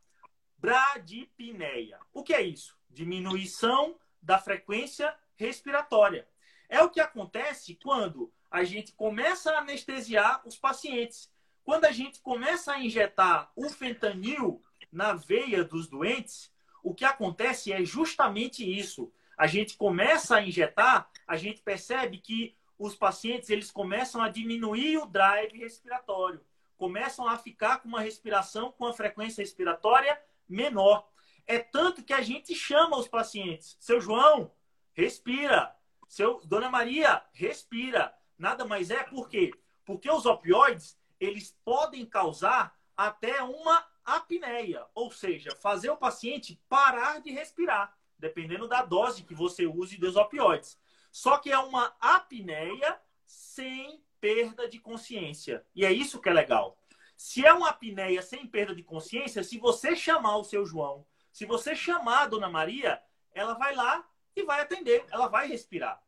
[0.59, 1.99] bradipneia.
[2.13, 2.77] O que é isso?
[2.91, 6.29] Diminuição da frequência respiratória.
[6.69, 11.31] É o que acontece quando a gente começa a anestesiar os pacientes.
[11.65, 17.73] Quando a gente começa a injetar o fentanil na veia dos doentes, o que acontece
[17.73, 19.13] é justamente isso.
[19.37, 24.99] A gente começa a injetar, a gente percebe que os pacientes eles começam a diminuir
[24.99, 26.41] o drive respiratório,
[26.77, 31.09] começam a ficar com uma respiração com a frequência respiratória menor.
[31.47, 34.53] É tanto que a gente chama os pacientes, seu João,
[34.93, 35.75] respira.
[36.09, 38.15] Seu Dona Maria, respira.
[38.39, 39.53] Nada mais é por quê?
[39.85, 47.21] Porque os opioides, eles podem causar até uma apneia, ou seja, fazer o paciente parar
[47.21, 50.79] de respirar, dependendo da dose que você use dos opioides.
[51.11, 55.65] Só que é uma apneia sem perda de consciência.
[55.75, 56.79] E é isso que é legal.
[57.17, 61.45] Se é uma apneia sem perda de consciência, se você chamar o seu João, se
[61.45, 66.01] você chamar a Dona Maria, ela vai lá e vai atender, ela vai respirar.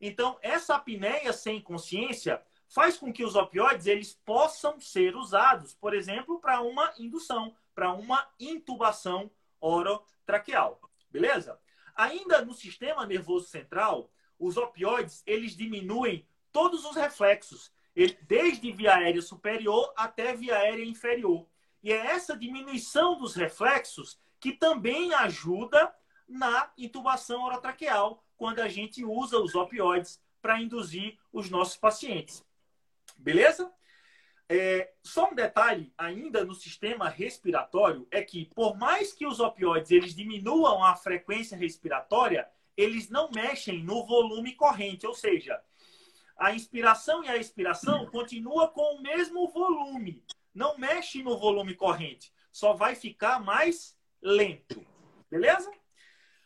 [0.00, 5.94] Então, essa apneia sem consciência faz com que os opioides eles possam ser usados, por
[5.94, 10.80] exemplo, para uma indução, para uma intubação orotraqueal.
[11.10, 11.58] Beleza?
[11.94, 17.72] Ainda no sistema nervoso central, os opioides eles diminuem todos os reflexos,
[18.22, 21.46] desde via aérea superior até via aérea inferior.
[21.82, 25.94] E é essa diminuição dos reflexos que também ajuda
[26.28, 32.44] na intubação orotraqueal, quando a gente usa os opioides para induzir os nossos pacientes.
[33.16, 33.72] Beleza?
[34.48, 39.90] É, só um detalhe ainda no sistema respiratório é que, por mais que os opioides
[39.90, 45.60] eles diminuam a frequência respiratória, eles não mexem no volume corrente, ou seja,
[46.36, 50.22] a inspiração e a expiração continua com o mesmo volume,
[50.54, 54.86] não mexe no volume corrente, só vai ficar mais lento.
[55.30, 55.70] Beleza?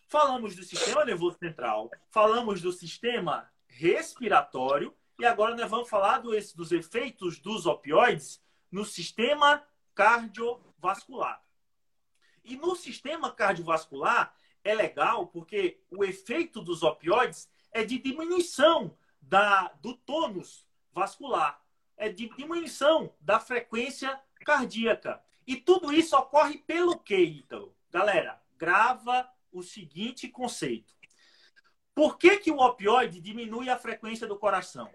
[0.08, 6.30] Falamos do sistema nervoso central, falamos do sistema respiratório e agora nós vamos falar do,
[6.30, 9.62] dos efeitos dos opioides no sistema
[9.94, 11.42] cardiovascular.
[12.44, 19.68] E no sistema cardiovascular, é legal porque o efeito dos opioides é de diminuição da,
[19.80, 21.62] do tônus vascular,
[21.96, 25.22] é de diminuição da frequência cardíaca.
[25.46, 27.74] E tudo isso ocorre pelo quê, Ítalo?
[27.90, 30.94] Galera, grava o seguinte conceito.
[31.94, 34.90] Por que, que o opioide diminui a frequência do coração?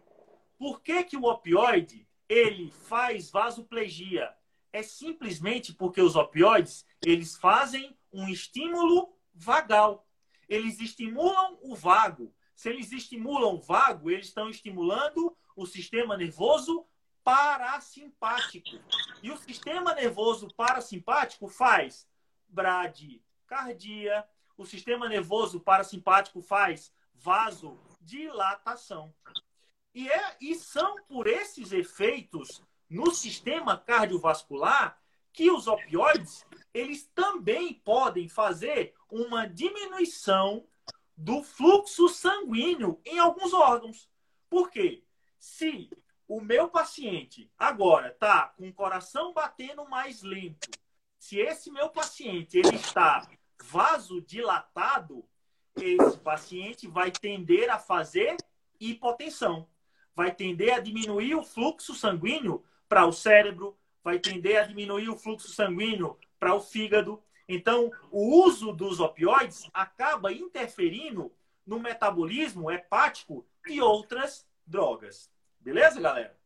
[0.57, 4.33] Por que, que o opioide ele faz vasoplegia?
[4.71, 10.07] É simplesmente porque os opioides eles fazem um estímulo vagal.
[10.47, 12.33] Eles estimulam o vago.
[12.55, 16.85] Se eles estimulam o vago, eles estão estimulando o sistema nervoso
[17.23, 18.79] parasimpático.
[19.21, 22.07] E o sistema nervoso parasimpático faz
[22.47, 24.25] bradicardia.
[24.57, 29.13] O sistema nervoso parasimpático faz vasodilatação.
[29.93, 34.99] E, é, e são por esses efeitos no sistema cardiovascular
[35.33, 36.45] que os opioides
[36.75, 40.67] eles também podem fazer uma diminuição
[41.15, 44.09] do fluxo sanguíneo em alguns órgãos.
[44.49, 45.01] Por quê?
[45.39, 45.89] Se
[46.27, 50.69] o meu paciente agora está com o coração batendo mais lento,
[51.17, 53.25] se esse meu paciente ele está
[53.63, 55.25] vasodilatado,
[55.77, 58.35] esse paciente vai tender a fazer
[58.81, 59.69] hipotensão,
[60.13, 65.15] vai tender a diminuir o fluxo sanguíneo para o cérebro, vai tender a diminuir o
[65.15, 67.23] fluxo sanguíneo para o fígado.
[67.49, 71.33] Então, o uso dos opioides acaba interferindo
[71.65, 75.31] no metabolismo hepático de outras drogas.
[75.59, 76.37] Beleza, galera?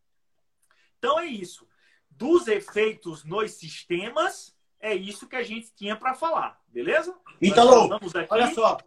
[0.97, 1.67] Então é isso.
[2.09, 7.13] Dos efeitos nos sistemas, é isso que a gente tinha para falar, beleza?
[7.41, 7.89] Ítalo,
[8.29, 8.77] olha só.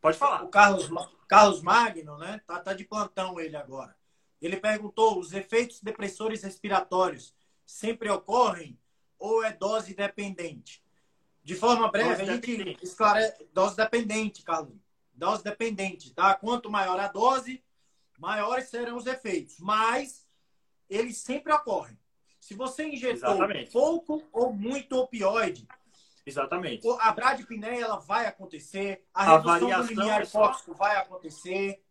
[0.00, 0.44] Pode falar.
[0.44, 0.88] O Carlos,
[1.26, 2.40] Carlos Magno, né?
[2.46, 3.96] Tá, tá de plantão ele agora.
[4.40, 7.34] Ele perguntou: os efeitos depressores respiratórios
[7.66, 8.78] sempre ocorrem
[9.18, 10.82] ou é dose dependente?
[11.42, 12.84] De forma breve, Dose a gente dependente.
[12.84, 13.48] esclarece.
[13.52, 14.76] Dose dependente, Carlos.
[15.14, 16.34] Dose dependente, tá?
[16.34, 17.64] Quanto maior a dose,
[18.18, 19.56] maiores serão os efeitos.
[19.58, 20.26] Mas
[20.88, 21.98] eles sempre ocorrem.
[22.40, 23.70] Se você injetou Exatamente.
[23.72, 25.66] pouco ou muito opioide,
[26.24, 26.86] Exatamente.
[27.00, 31.82] a bradipneia ela vai acontecer, a, A redução do limiar hipóxico vai acontecer.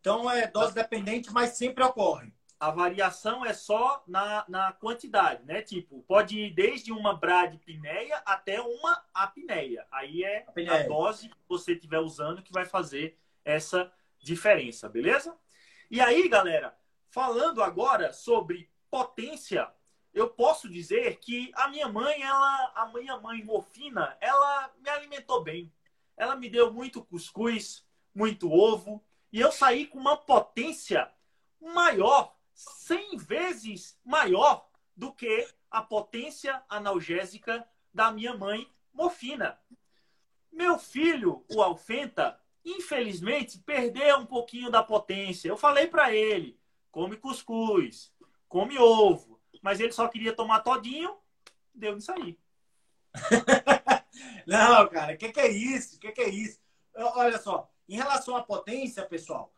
[0.00, 2.32] Então é dose dependente, mas sempre ocorre.
[2.62, 5.62] A variação é só na, na quantidade, né?
[5.62, 9.84] Tipo, pode ir desde uma bradipneia até uma apneia.
[9.90, 10.72] Aí é Apneia.
[10.72, 13.92] a dose que você estiver usando que vai fazer essa
[14.22, 15.36] diferença, beleza?
[15.90, 16.72] E aí, galera,
[17.10, 19.68] falando agora sobre potência,
[20.14, 25.42] eu posso dizer que a minha mãe, ela, a minha mãe Mofina, ela me alimentou
[25.42, 25.72] bem.
[26.16, 27.84] Ela me deu muito cuscuz,
[28.14, 31.10] muito ovo, e eu saí com uma potência
[31.60, 39.58] maior, 100 vezes maior do que a potência analgésica da minha mãe Mofina.
[40.52, 45.48] Meu filho, o Alfenta, infelizmente perdeu um pouquinho da potência.
[45.48, 46.60] Eu falei para ele:
[46.90, 48.12] come cuscuz,
[48.48, 51.16] come ovo, mas ele só queria tomar todinho,
[51.74, 52.38] deu nisso aí.
[54.46, 55.96] Não, cara, o que, que é isso?
[55.96, 56.60] O que, que é isso?
[56.94, 59.54] Olha só, em relação à potência, pessoal,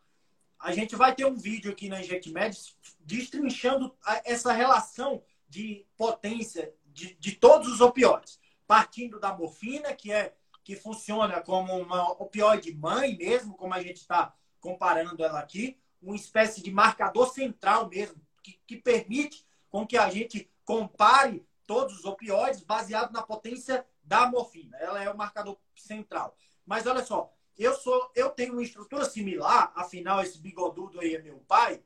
[0.59, 2.57] a gente vai ter um vídeo aqui na InjectMed
[2.99, 8.39] destrinchando essa relação de potência de, de todos os opioides.
[8.67, 10.33] Partindo da morfina, que é
[10.63, 16.15] que funciona como uma opioide mãe mesmo, como a gente está comparando ela aqui, uma
[16.15, 22.05] espécie de marcador central mesmo, que, que permite com que a gente compare todos os
[22.05, 24.75] opioides baseado na potência da morfina.
[24.77, 26.35] Ela é o marcador central.
[26.65, 27.31] Mas olha só,
[27.63, 31.81] eu sou, eu tenho uma estrutura similar, afinal esse bigodudo aí é meu pai,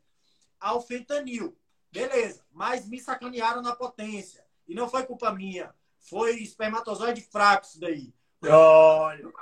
[0.59, 1.55] ao fentanil.
[1.91, 4.45] Beleza, mas me sacanearam na potência.
[4.67, 5.73] E não foi culpa minha.
[5.99, 8.13] Foi espermatozoide fraco isso daí.
[8.47, 9.27] Olha,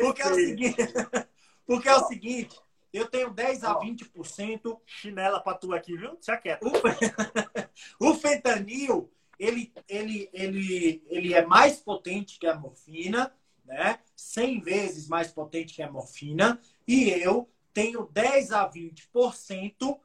[0.00, 0.76] Porque é o seguinte,
[1.66, 2.58] porque é o seguinte,
[2.92, 6.16] eu tenho 10 a 20% chinela pra tu aqui, viu?
[6.20, 6.66] Se aquieta.
[6.66, 6.70] O,
[8.10, 13.34] o fentanil, ele, ele, ele, ele é mais potente que a morfina,
[13.64, 13.98] né?
[14.16, 19.98] 100 vezes mais potente que a morfina, e eu tenho 10 a 20%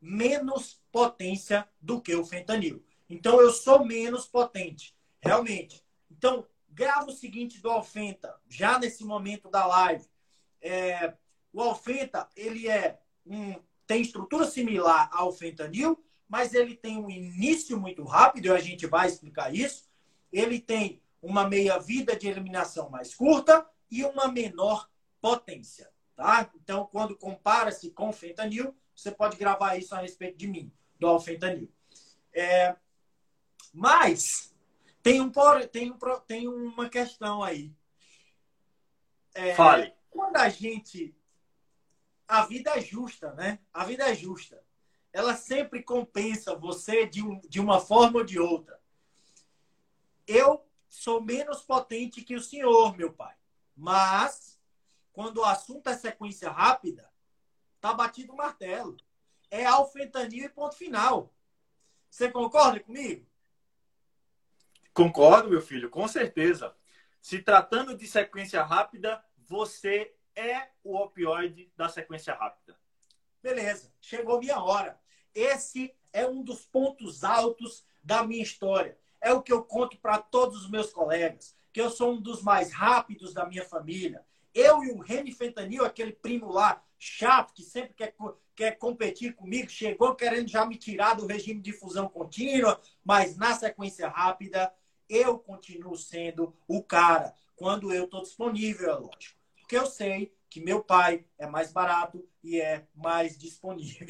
[0.00, 2.84] menos potência do que o fentanil.
[3.08, 5.82] Então eu sou menos potente, realmente.
[6.10, 10.04] Então, grava o seguinte do Alfenta, já nesse momento da live.
[10.60, 11.14] É,
[11.52, 13.54] o Alfenta, ele é um,
[13.86, 18.86] tem estrutura similar ao fentanil, mas ele tem um início muito rápido, e a gente
[18.86, 19.88] vai explicar isso.
[20.32, 24.88] Ele tem uma meia-vida de eliminação mais curta e uma menor
[25.20, 25.90] potência.
[26.14, 26.50] Tá?
[26.54, 31.06] Então, quando compara-se com o fentanil, você pode gravar isso a respeito de mim, do
[31.06, 31.72] alfentanil.
[32.32, 32.76] É,
[33.72, 34.54] mas
[35.02, 35.32] tem, um,
[35.72, 37.74] tem, um, tem uma questão aí.
[39.34, 39.92] É, Fale.
[40.10, 41.16] Quando a gente.
[42.28, 43.58] A vida é justa, né?
[43.72, 44.62] A vida é justa.
[45.12, 48.80] Ela sempre compensa você de, um, de uma forma ou de outra.
[50.26, 50.63] Eu
[50.94, 53.34] sou menos potente que o senhor, meu pai.
[53.76, 54.60] Mas,
[55.12, 57.10] quando o assunto é sequência rápida,
[57.80, 58.96] tá batido o martelo.
[59.50, 61.34] É alfentanil e ponto final.
[62.08, 63.26] Você concorda comigo?
[64.92, 66.74] Concordo, meu filho, com certeza.
[67.20, 72.78] Se tratando de sequência rápida, você é o opioide da sequência rápida.
[73.42, 75.00] Beleza, chegou minha hora.
[75.34, 78.96] Esse é um dos pontos altos da minha história.
[79.24, 82.42] É o que eu conto para todos os meus colegas, que eu sou um dos
[82.42, 84.22] mais rápidos da minha família.
[84.52, 88.14] Eu e o Reni Fentanil, aquele primo lá, chato, que sempre quer,
[88.54, 93.54] quer competir comigo, chegou querendo já me tirar do regime de fusão contínua, mas na
[93.54, 94.70] sequência rápida,
[95.08, 99.40] eu continuo sendo o cara, quando eu estou disponível, é lógico.
[99.58, 104.06] Porque eu sei que meu pai é mais barato e é mais disponível.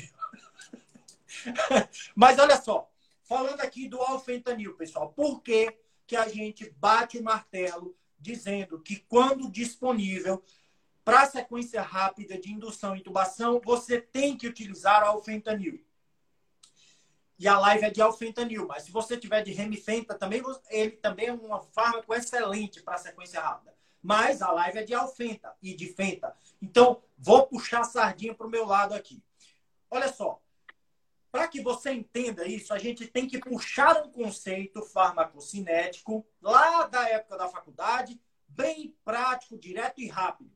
[2.14, 2.90] Mas olha só,
[3.24, 8.96] falando aqui do alfentanil, pessoal, por que, que a gente bate o martelo dizendo que
[8.96, 10.42] quando disponível
[11.04, 15.84] para sequência rápida de indução e intubação, você tem que utilizar o alfentanil.
[17.38, 21.26] E a live é de alfentanil, mas se você tiver de remifenta também, ele também
[21.26, 23.74] é um fármaco excelente para sequência rápida.
[24.02, 26.34] Mas a live é de alfenta e de fenta.
[26.62, 29.22] Então, vou puxar a sardinha para o meu lado aqui.
[29.90, 30.40] Olha só,
[31.34, 37.08] para que você entenda isso, a gente tem que puxar um conceito farmacocinético lá da
[37.08, 40.52] época da faculdade, bem prático, direto e rápido.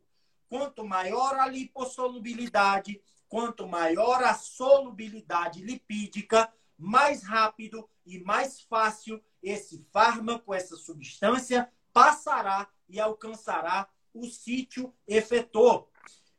[0.49, 6.49] quanto maior a lipossolubilidade, quanto maior a solubilidade lipídica,
[6.79, 15.89] mais rápido e mais fácil esse fármaco, essa substância, passará e alcançará o sítio efetor,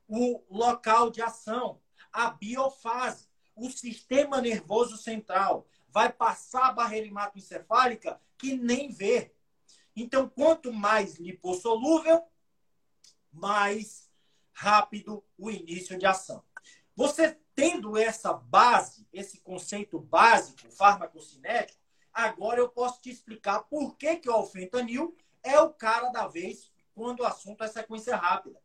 [0.08, 3.29] o local de ação, a biofase,
[3.60, 5.68] o sistema nervoso central.
[5.90, 9.34] Vai passar a barreira hematoencefálica que nem vê.
[9.96, 12.24] Então, quanto mais lipossolúvel,
[13.32, 14.10] mais
[14.52, 16.44] rápido o início de ação.
[16.96, 21.80] Você tendo essa base, esse conceito básico farmacocinético,
[22.14, 26.72] agora eu posso te explicar por que, que o alfentanil é o cara da vez
[26.96, 28.62] quando o assunto é sequência rápida.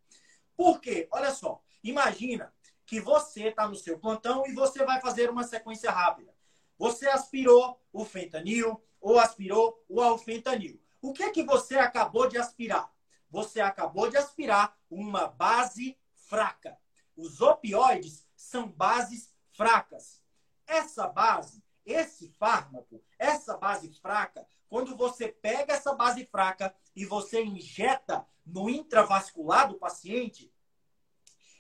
[0.57, 1.09] Por quê?
[1.11, 2.54] Olha só, imagina
[2.87, 6.35] que você está no seu plantão e você vai fazer uma sequência rápida.
[6.79, 10.81] Você aspirou o fentanil ou aspirou o alfentanil.
[11.01, 12.91] O que é que você acabou de aspirar?
[13.31, 16.79] Você acabou de aspirar uma base fraca.
[17.17, 20.23] Os opioides são bases fracas.
[20.67, 27.45] Essa base, esse fármaco, essa base fraca, quando você pega essa base fraca e você
[27.45, 30.53] injeta no intravascular do paciente,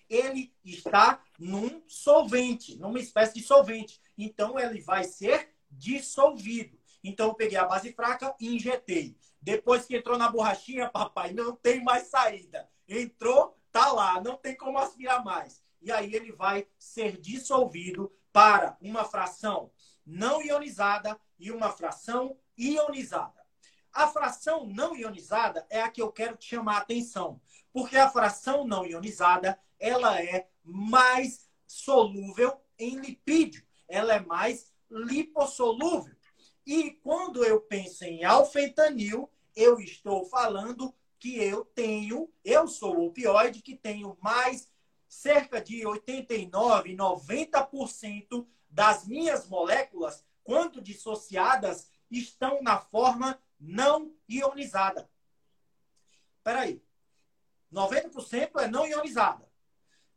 [0.08, 4.00] ele está num solvente, numa espécie de solvente.
[4.16, 6.78] Então, ele vai ser dissolvido.
[7.02, 9.16] Então, eu peguei a base fraca e injetei.
[9.40, 12.68] Depois que entrou na borrachinha, papai, não tem mais saída.
[12.88, 15.62] Entrou, tá lá, não tem como aspirar mais.
[15.82, 19.70] E aí ele vai ser dissolvido para uma fração
[20.04, 23.44] não ionizada e uma fração ionizada.
[23.92, 27.40] A fração não ionizada é a que eu quero te chamar a atenção,
[27.72, 36.16] porque a fração não ionizada ela é mais solúvel em lipídio, ela é mais lipossolúvel.
[36.66, 43.06] E quando eu penso em alfentanil, eu estou falando que eu tenho, eu sou o
[43.08, 44.72] opioide que tenho mais
[45.06, 55.10] cerca de 89, 90% das minhas moléculas, quando dissociadas, estão na forma não ionizada.
[56.38, 56.82] Espera aí.
[57.70, 59.53] 90% é não ionizada.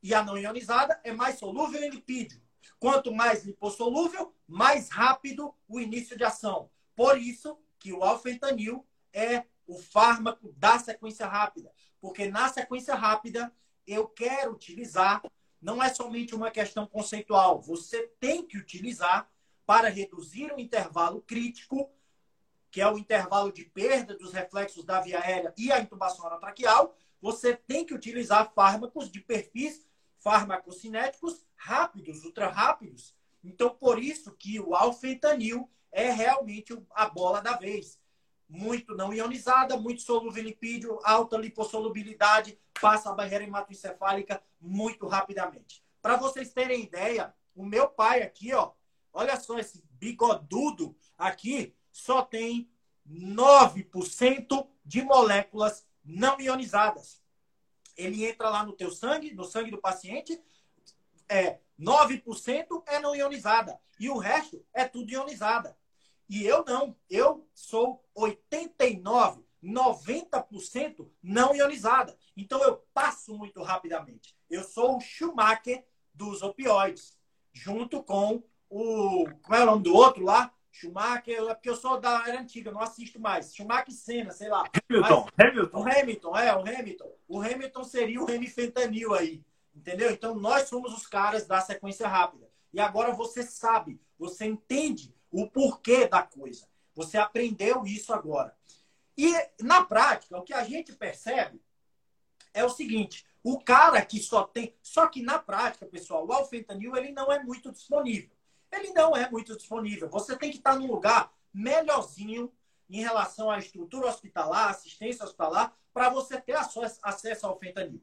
[0.02, 2.42] E a não ionizada é mais solúvel em lipídio.
[2.80, 6.70] Quanto mais lipossolúvel, mais rápido o início de ação.
[6.96, 11.72] Por isso que o alfentanil é o fármaco da sequência rápida.
[12.00, 13.52] Porque na sequência rápida,
[13.86, 15.22] eu quero utilizar,
[15.62, 17.62] não é somente uma questão conceitual.
[17.62, 19.30] Você tem que utilizar
[19.66, 21.92] para reduzir o intervalo crítico,
[22.70, 26.96] que é o intervalo de perda dos reflexos da via aérea e a intubação orotraqueal.
[27.22, 29.87] Você tem que utilizar fármacos de perfis
[30.28, 33.16] farmacocinéticos rápidos, ultra rápidos.
[33.42, 37.98] Então, por isso que o alfentanil é realmente a bola da vez.
[38.50, 45.82] Muito não ionizada, muito solúvel em lipídio, alta lipossolubilidade, passa a barreira hematoencefálica muito rapidamente.
[46.02, 48.74] Para vocês terem ideia, o meu pai aqui, ó,
[49.14, 52.70] olha só esse bigodudo aqui, só tem
[53.10, 57.22] 9% de moléculas não ionizadas
[57.98, 60.40] ele entra lá no teu sangue, no sangue do paciente,
[61.28, 65.78] é 9% é não ionizada e o resto é tudo ionizada.
[66.30, 72.18] E eu não, eu sou 89, 90% não ionizada.
[72.36, 74.36] Então eu passo muito rapidamente.
[74.50, 77.18] Eu sou o Schumacher dos opioides,
[77.54, 80.54] junto com o como é o nome do outro lá?
[80.72, 83.56] Schumacher, é porque eu sou da era antiga, não assisto mais.
[83.56, 84.64] Schumacher Senna, sei lá.
[84.90, 85.78] Hamilton, Mas, Hamilton.
[85.80, 87.17] O Hamilton, é, o Hamilton.
[87.28, 89.44] O Hamilton seria o Remy Fentanil aí.
[89.76, 90.12] Entendeu?
[90.12, 92.50] Então nós somos os caras da sequência rápida.
[92.74, 96.68] E agora você sabe, você entende o porquê da coisa.
[96.96, 98.56] Você aprendeu isso agora.
[99.18, 101.62] E na prática, o que a gente percebe
[102.54, 104.76] é o seguinte: o cara que só tem.
[104.82, 108.38] Só que na prática, pessoal, o alfentanil ele não é muito disponível
[108.72, 110.10] ele não é muito disponível.
[110.10, 112.52] Você tem que estar num lugar melhorzinho
[112.90, 116.56] em relação à estrutura hospitalar, assistência hospitalar, para você ter
[117.04, 118.02] acesso ao fentanil.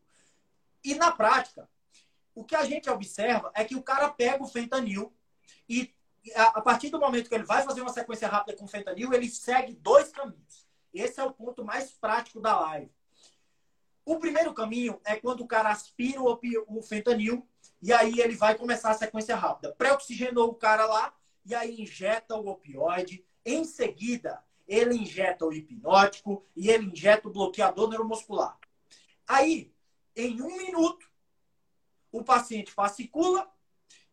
[0.83, 1.69] E na prática,
[2.35, 5.15] o que a gente observa é que o cara pega o fentanil
[5.69, 5.95] e
[6.35, 9.75] a partir do momento que ele vai fazer uma sequência rápida com fentanil, ele segue
[9.75, 10.67] dois caminhos.
[10.93, 12.91] Esse é o ponto mais prático da live.
[14.05, 17.47] O primeiro caminho é quando o cara aspira o fentanil
[17.83, 19.75] e aí ele vai começar a sequência rápida.
[19.75, 21.15] Pré-oxigenou o cara lá
[21.45, 23.25] e aí injeta o opioide.
[23.45, 28.59] Em seguida, ele injeta o hipnótico e ele injeta o bloqueador neuromuscular.
[29.27, 29.75] Aí,
[30.17, 31.11] em um minuto,
[32.13, 33.51] o paciente fascicula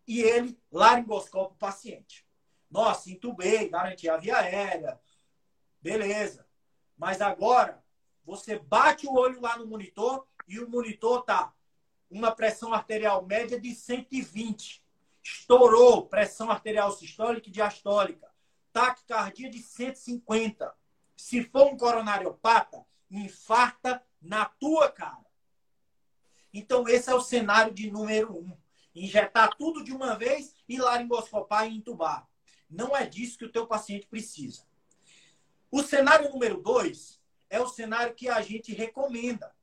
[0.07, 2.25] e ele laringoscopa o paciente.
[2.69, 4.99] Nossa, entubei, garanti a via aérea.
[5.81, 6.47] Beleza.
[6.97, 7.83] Mas agora,
[8.23, 11.53] você bate o olho lá no monitor e o monitor tá
[12.09, 14.83] uma pressão arterial média de 120.
[15.23, 18.30] Estourou pressão arterial sistólica e diastólica.
[18.73, 20.73] Taquicardia de 150.
[21.15, 25.25] Se for um coronariopata, infarta na tua cara.
[26.53, 28.57] Então, esse é o cenário de número um.
[28.93, 32.27] Injetar tudo de uma vez e laringoscopar e entubar.
[32.69, 34.65] Não é disso que o teu paciente precisa.
[35.69, 39.53] O cenário número dois é o cenário que a gente recomenda.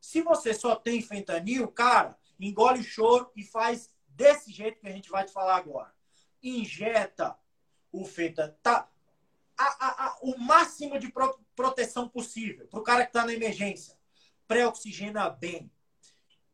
[0.00, 4.92] Se você só tem fentanil, cara, engole o choro e faz desse jeito que a
[4.92, 5.92] gente vai te falar agora.
[6.42, 7.38] Injeta
[7.92, 8.54] o fentanil.
[8.62, 8.88] Tá,
[9.56, 13.34] a, a, a, o máximo de pro, proteção possível para o cara que está na
[13.34, 13.96] emergência.
[14.48, 15.70] Pré-oxigena bem.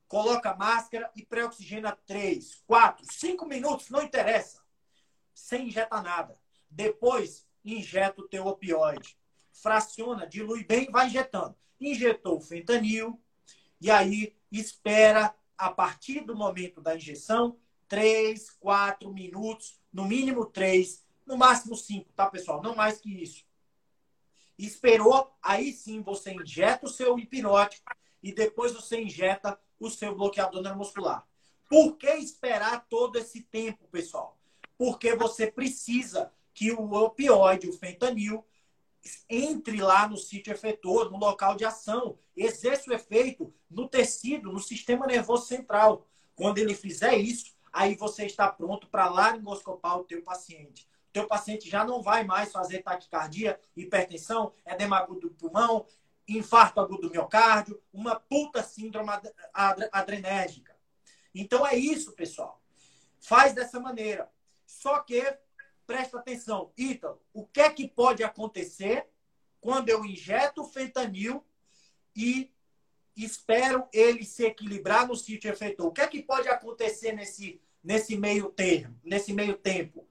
[0.09, 4.63] Coloca máscara e pré-oxigena 3, 4, 5 minutos, não interessa.
[5.35, 6.39] Sem injetar nada.
[6.71, 9.17] Depois, injeta o teu opioide.
[9.53, 11.57] Fraciona, dilui bem, vai injetando.
[11.81, 13.21] Injetou o fentanil,
[13.81, 17.59] e aí espera, a partir do momento da injeção,
[17.89, 22.63] 3, 4 minutos, no mínimo 3, no máximo 5, tá, pessoal?
[22.63, 23.45] Não mais que isso.
[24.59, 30.63] Esperou, aí sim você injeta o seu hipnótico e depois você injeta o seu bloqueador
[30.63, 31.27] neuromuscular.
[31.69, 34.39] Por que esperar todo esse tempo, pessoal?
[34.79, 38.45] Porque você precisa que o opioide, o fentanil,
[39.29, 44.61] entre lá no sítio efetor, no local de ação, exerça o efeito no tecido, no
[44.61, 46.07] sistema nervoso central.
[46.35, 50.89] Quando ele fizer isso, aí você está pronto para laringoscopar o teu paciente.
[51.17, 55.87] Teu paciente já não vai mais fazer taquicardia, hipertensão, edema agudo do pulmão,
[56.29, 59.09] infarto agudo do miocárdio, uma puta síndrome
[59.91, 60.77] adrenérgica.
[61.35, 62.63] Então é isso, pessoal.
[63.19, 64.31] Faz dessa maneira.
[64.67, 65.25] Só que
[65.87, 69.09] presta atenção, Ítalo, o que é que pode acontecer
[69.59, 71.43] quando eu injeto fentanil
[72.15, 72.53] e
[73.17, 75.87] espero ele se equilibrar no sítio efetor?
[75.87, 80.07] O que é que pode acontecer nesse, nesse meio termo, nesse meio tempo?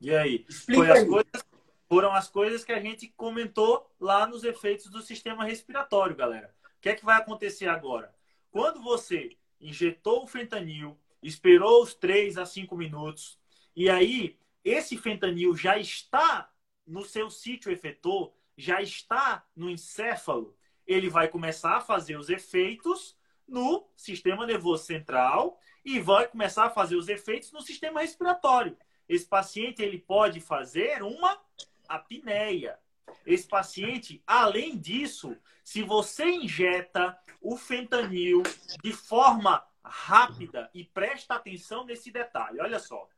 [0.00, 0.44] E aí?
[0.48, 1.06] Explica as aí.
[1.06, 1.44] Coisas,
[1.88, 6.54] foram as coisas que a gente comentou lá nos efeitos do sistema respiratório, galera.
[6.76, 8.14] O que é que vai acontecer agora?
[8.50, 13.38] Quando você injetou o fentanil, esperou os 3 a 5 minutos,
[13.74, 16.50] e aí esse fentanil já está
[16.86, 23.16] no seu sítio efetor, já está no encéfalo, ele vai começar a fazer os efeitos
[23.46, 28.76] no sistema nervoso central e vai começar a fazer os efeitos no sistema respiratório.
[29.08, 31.40] Esse paciente ele pode fazer uma
[31.88, 32.78] apneia.
[33.24, 38.42] Esse paciente, além disso, se você injeta o fentanil
[38.82, 43.08] de forma rápida e presta atenção nesse detalhe, olha só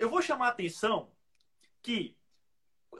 [0.00, 1.12] eu vou chamar a atenção
[1.82, 2.16] que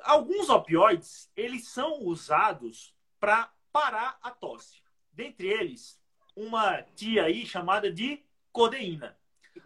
[0.02, 4.82] alguns opioides eles são usados para parar a tosse.
[5.10, 5.98] Dentre eles,
[6.36, 8.22] uma tia aí chamada de
[8.52, 9.18] codeína.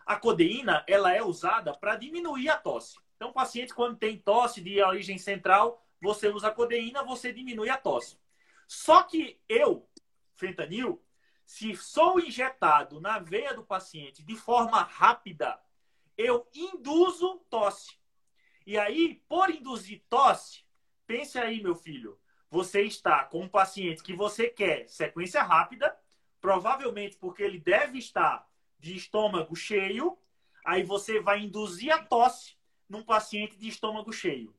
[0.04, 2.98] A codeína ela é usada para diminuir a tosse.
[3.16, 7.70] Então, o paciente, quando tem tosse de origem central, você usa a codeína, você diminui
[7.70, 8.18] a tosse.
[8.66, 9.88] Só que eu,
[10.34, 11.02] fentanil,
[11.44, 15.58] se sou injetado na veia do paciente de forma rápida,
[16.16, 17.98] eu induzo tosse.
[18.66, 20.64] E aí, por induzir tosse,
[21.06, 22.18] pense aí, meu filho,
[22.50, 25.94] você está com um paciente que você quer sequência rápida,
[26.40, 28.46] provavelmente porque ele deve estar
[28.84, 30.18] de estômago cheio,
[30.62, 32.54] aí você vai induzir a tosse
[32.86, 34.54] num paciente de estômago cheio.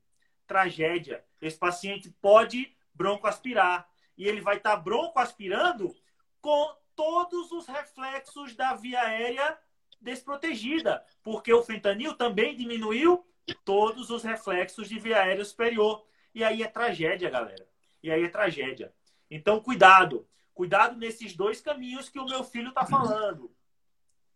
[0.48, 1.24] Tragédia.
[1.40, 5.96] Esse paciente pode broncoaspirar e ele vai estar broncoaspirando
[6.42, 9.60] com todos os reflexos da via aérea
[10.02, 13.24] desprotegida, porque o fentanil também diminuiu
[13.64, 16.04] todos os reflexos de via aérea superior.
[16.34, 17.68] E aí é tragédia, galera.
[18.02, 18.92] E aí é tragédia.
[19.30, 20.28] Então, cuidado.
[20.54, 23.55] Cuidado nesses dois caminhos que o meu filho está falando.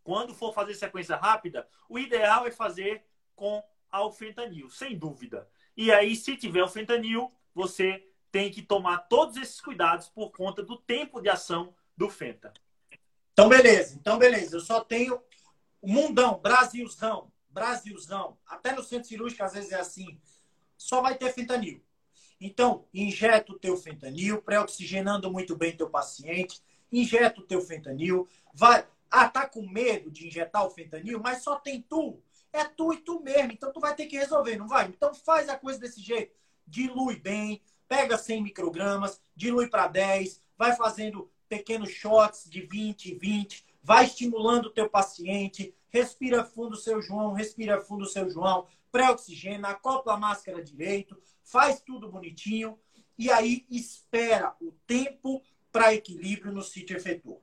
[0.03, 3.03] Quando for fazer sequência rápida, o ideal é fazer
[3.35, 5.47] com o fentanil, sem dúvida.
[5.75, 10.61] E aí, se tiver o fentanil, você tem que tomar todos esses cuidados por conta
[10.61, 12.53] do tempo de ação do fenta.
[13.33, 13.95] Então, beleza.
[13.99, 14.57] Então, beleza.
[14.57, 15.21] Eu só tenho
[15.81, 20.19] mundão, Brasilzão, Brasilzão, até no centro cirúrgico às vezes é assim,
[20.77, 21.83] só vai ter fentanil.
[22.39, 28.87] Então, injeta o teu fentanil, pré-oxigenando muito bem teu paciente, injeta o teu fentanil, vai,
[29.09, 32.97] ah, tá com medo de injetar o fentanil, mas só tem tu, é tu e
[32.97, 34.87] tu mesmo, então tu vai ter que resolver, não vai?
[34.87, 36.35] Então faz a coisa desse jeito,
[36.65, 43.65] dilui bem, pega 100 microgramas, dilui para 10, vai fazendo pequenos shots de 20, 20,
[43.81, 50.13] vai estimulando o teu paciente, respira fundo, seu João, respira fundo, seu João, pré-oxigena, acopla
[50.13, 52.77] a máscara direito, faz tudo bonitinho
[53.17, 55.41] e aí espera o tempo
[55.71, 57.39] para equilíbrio no sítio efetor.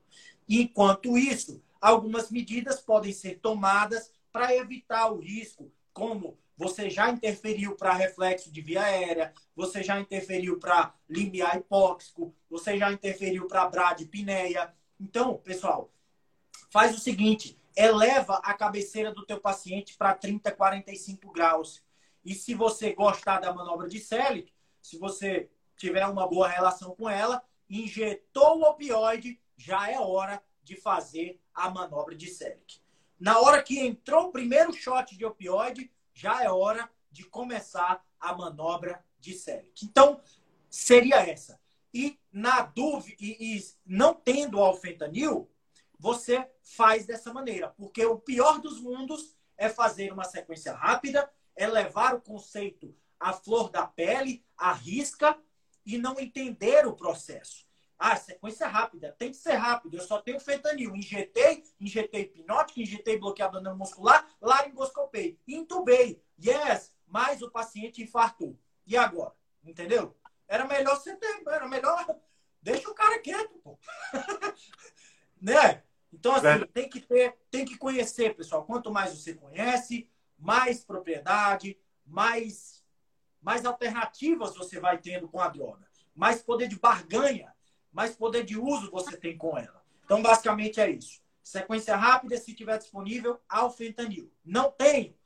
[0.48, 7.76] Enquanto isso, algumas medidas podem ser tomadas para evitar o risco, como você já interferiu
[7.76, 13.68] para reflexo de via aérea, você já interferiu para limiar hipóxico, você já interferiu para
[13.68, 14.74] bradipneia.
[14.98, 15.92] Então, pessoal,
[16.70, 21.82] faz o seguinte, eleva a cabeceira do teu paciente para 30, 45 graus.
[22.24, 27.08] E se você gostar da manobra de Selic, se você tiver uma boa relação com
[27.08, 32.80] ela, injetou o opioide, já é hora de fazer a manobra de Selic.
[33.18, 38.34] Na hora que entrou o primeiro shot de opioide, já é hora de começar a
[38.34, 39.84] manobra de Selic.
[39.84, 40.20] Então,
[40.68, 41.60] seria essa.
[41.94, 45.50] E na dúvida, e, e não tendo alfentanil,
[45.98, 51.66] você faz dessa maneira, porque o pior dos mundos é fazer uma sequência rápida, é
[51.66, 55.38] levar o conceito à flor da pele, à risca
[55.86, 57.65] e não entender o processo.
[57.98, 59.96] Ah, sequência rápida, tem que ser rápido.
[59.96, 60.94] Eu só tenho fentanil.
[60.94, 66.22] Injetei, injetei hipnótico, injetei bloqueador neuromuscular, laringoscopei, intubei.
[66.38, 68.58] Yes, mas o paciente infartou.
[68.86, 69.34] E agora?
[69.64, 70.14] Entendeu?
[70.46, 72.06] Era melhor você ter, era melhor.
[72.60, 73.78] Deixa o cara quieto, pô.
[75.40, 75.82] né?
[76.12, 76.66] Então, assim, é.
[76.66, 78.64] tem que ter, tem que conhecer, pessoal.
[78.64, 82.84] Quanto mais você conhece, mais propriedade, mais,
[83.40, 85.86] mais alternativas você vai tendo com a droga.
[86.14, 87.55] Mais poder de barganha
[87.96, 89.82] mais poder de uso você tem com ela.
[90.04, 91.22] Então, basicamente é isso.
[91.42, 94.30] Sequência rápida, se tiver disponível, ao fentanil.
[94.44, 95.16] Não tem,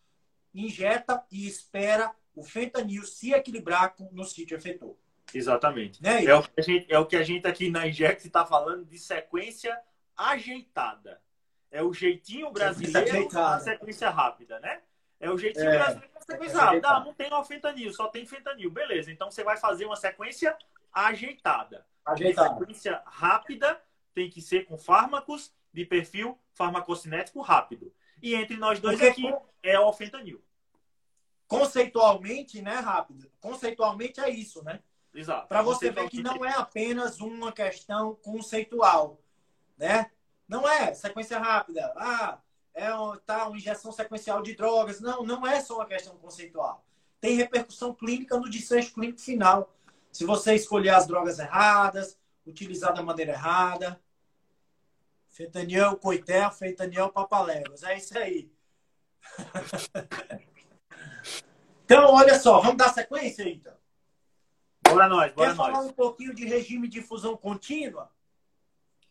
[0.54, 4.94] injeta e espera o fentanil se equilibrar no sítio efetor.
[5.34, 6.00] Exatamente.
[6.00, 6.24] Né?
[6.24, 8.84] É, o que a gente, é o que a gente aqui na Inject está falando
[8.84, 9.76] de sequência
[10.16, 11.20] ajeitada.
[11.72, 14.80] É o jeitinho brasileiro da sequência rápida, né?
[15.18, 16.88] É o jeitinho é, brasileiro da sequência rápida.
[16.88, 18.70] Ah, não tem o fentanil, só tem fentanil.
[18.70, 20.56] Beleza, então você vai fazer uma sequência
[20.92, 21.86] ajeitada.
[22.04, 22.50] Ajeitada.
[22.50, 23.80] A sequência rápida
[24.14, 27.92] tem que ser com fármacos de perfil farmacocinético rápido.
[28.22, 30.42] E entre nós dois Porque, aqui é o fentanil.
[31.46, 33.30] Conceitualmente, né, rápido?
[33.40, 34.80] Conceitualmente é isso, né?
[35.14, 35.48] Exato.
[35.48, 39.20] Para você ver que não é apenas uma questão conceitual,
[39.76, 40.10] né?
[40.46, 41.92] Não é sequência rápida.
[41.96, 42.38] Ah,
[42.74, 42.88] é
[43.26, 45.00] tá, uma injeção sequencial de drogas.
[45.00, 46.84] Não, não é só uma questão conceitual.
[47.20, 49.74] Tem repercussão clínica no desfecho clínico final.
[50.12, 54.00] Se você escolher as drogas erradas, utilizar da maneira errada.
[55.28, 57.82] Fentanyl, coité, fentanyl, papaléguas.
[57.82, 58.52] É isso aí.
[61.84, 63.74] então, olha só, vamos dar sequência então.
[64.82, 65.66] Bora nós, bora Quer nós.
[65.66, 68.10] falar um pouquinho de regime de infusão contínua?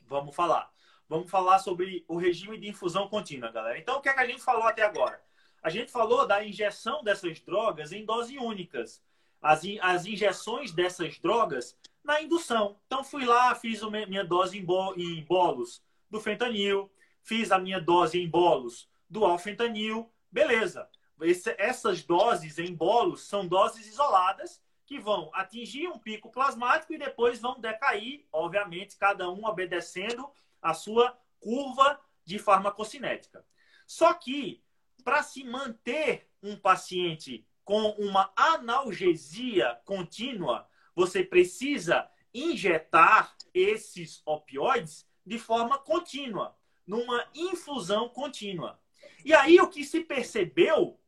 [0.05, 0.69] Vamos falar.
[1.07, 3.79] Vamos falar sobre o regime de infusão contínua, galera.
[3.79, 5.23] Então, o que, é que a gente falou até agora?
[5.61, 9.01] A gente falou da injeção dessas drogas em doses únicas
[9.41, 12.77] as, as injeções dessas drogas na indução.
[12.85, 17.59] Então, fui lá, fiz a minha dose em, bo, em bolos do fentanil, fiz a
[17.59, 20.89] minha dose em bolos do alfentanil, beleza.
[21.21, 26.97] Esse, essas doses em bolos são doses isoladas que vão atingir um pico plasmático e
[26.97, 30.27] depois vão decair, obviamente, cada um obedecendo
[30.61, 33.45] a sua curva de farmacocinética.
[33.85, 34.63] Só que,
[35.03, 45.37] para se manter um paciente com uma analgesia contínua, você precisa injetar esses opioides de
[45.37, 46.57] forma contínua,
[46.87, 48.81] numa infusão contínua.
[49.23, 50.99] E aí o que se percebeu,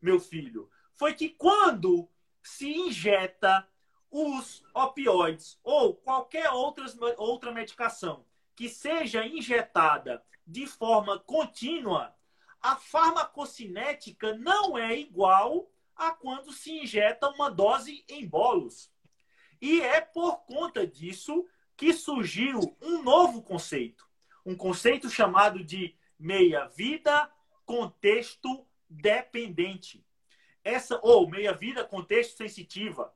[0.00, 2.08] meu filho, foi que quando
[2.40, 3.68] se injeta
[4.08, 12.14] os opioides ou qualquer outras, outra medicação que seja injetada de forma contínua,
[12.62, 18.90] a farmacocinética não é igual a quando se injeta uma dose em bolos.
[19.60, 24.06] E é por conta disso que surgiu um novo conceito,
[24.44, 27.30] um conceito chamado de meia-vida
[27.64, 30.04] contexto dependente.
[30.62, 33.14] Essa ou meia-vida contexto sensitiva.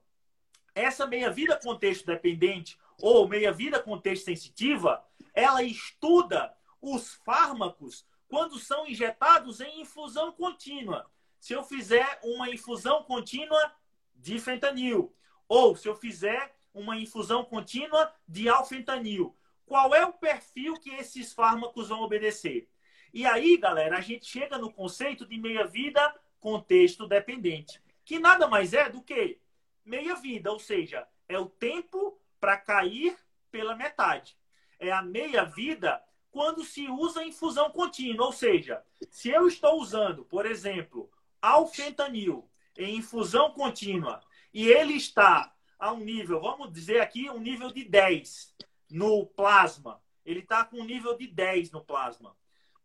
[0.74, 9.60] Essa meia-vida contexto dependente ou meia-vida contexto sensitiva, ela estuda os fármacos quando são injetados
[9.60, 13.72] em infusão contínua se eu fizer uma infusão contínua
[14.14, 15.14] de fentanil,
[15.48, 19.36] ou se eu fizer uma infusão contínua de alfentanil.
[19.66, 22.68] Qual é o perfil que esses fármacos vão obedecer?
[23.12, 28.72] E aí, galera, a gente chega no conceito de meia-vida contexto dependente, que nada mais
[28.72, 29.40] é do que
[29.84, 33.16] meia-vida, ou seja, é o tempo para cair
[33.50, 34.36] pela metade.
[34.78, 40.46] É a meia-vida quando se usa infusão contínua, ou seja, se eu estou usando, por
[40.46, 41.10] exemplo,
[41.40, 44.20] alfentanil em infusão contínua
[44.52, 48.54] e ele está a um nível, vamos dizer aqui, um nível de 10.
[48.90, 52.36] no plasma, ele está com um nível de 10 no plasma.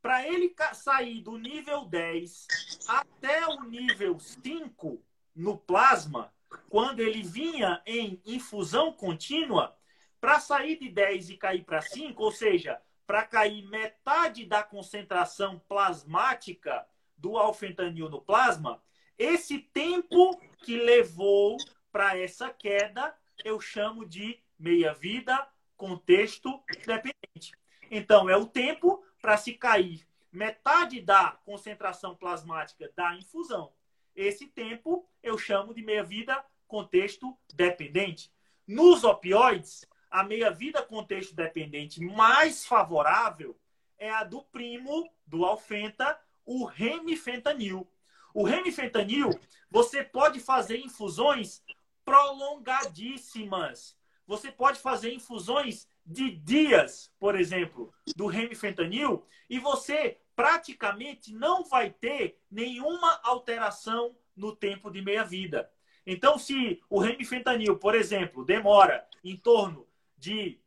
[0.01, 2.47] Para ele sair do nível 10
[2.87, 5.01] até o nível 5
[5.33, 6.33] no plasma,
[6.69, 9.75] quando ele vinha em infusão contínua,
[10.19, 15.59] para sair de 10 e cair para 5, ou seja, para cair metade da concentração
[15.67, 16.85] plasmática
[17.23, 18.83] do alfentanil no plasma,
[19.17, 21.55] esse tempo que levou
[21.89, 23.15] para essa queda
[23.45, 25.47] eu chamo de meia-vida
[25.77, 27.53] contexto dependente.
[27.89, 33.71] Então, é o tempo para se cair metade da concentração plasmática da infusão.
[34.13, 38.33] Esse tempo eu chamo de meia-vida contexto dependente.
[38.67, 43.57] Nos opioides, a meia-vida contexto dependente mais favorável
[43.97, 47.87] é a do primo do alfenta, o remifentanil.
[48.33, 49.29] O remifentanil,
[49.69, 51.61] você pode fazer infusões
[52.03, 53.97] prolongadíssimas.
[54.25, 61.91] Você pode fazer infusões de dias, por exemplo, do remifentanil e você praticamente não vai
[61.91, 65.69] ter nenhuma alteração no tempo de meia-vida.
[66.05, 69.87] Então, se o remifentanil, por exemplo, demora em torno
[70.17, 70.59] de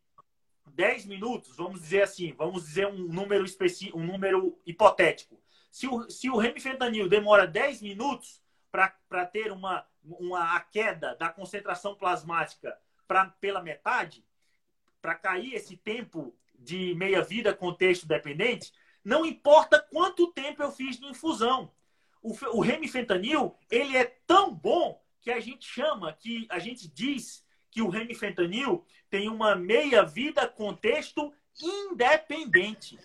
[0.67, 5.36] 10 minutos, vamos dizer assim, vamos dizer um número específico, um número hipotético.
[5.77, 8.41] Se o, se o remifentanil demora 10 minutos
[8.73, 12.75] para ter uma, uma queda da concentração plasmática
[13.07, 14.25] pra, pela metade,
[15.03, 18.73] para cair esse tempo de meia-vida contexto dependente,
[19.05, 21.71] não importa quanto tempo eu fiz de infusão.
[22.23, 27.45] O, o remifentanil, ele é tão bom que a gente chama, que a gente diz
[27.71, 32.99] que o remifentanil tem uma meia-vida contexto independente.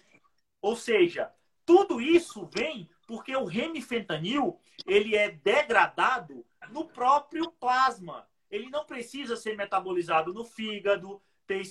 [0.62, 1.34] Ou seja,
[1.72, 8.28] tudo isso vem porque o remifentanil ele é degradado no próprio plasma.
[8.50, 11.64] Ele não precisa ser metabolizado no fígado, ter,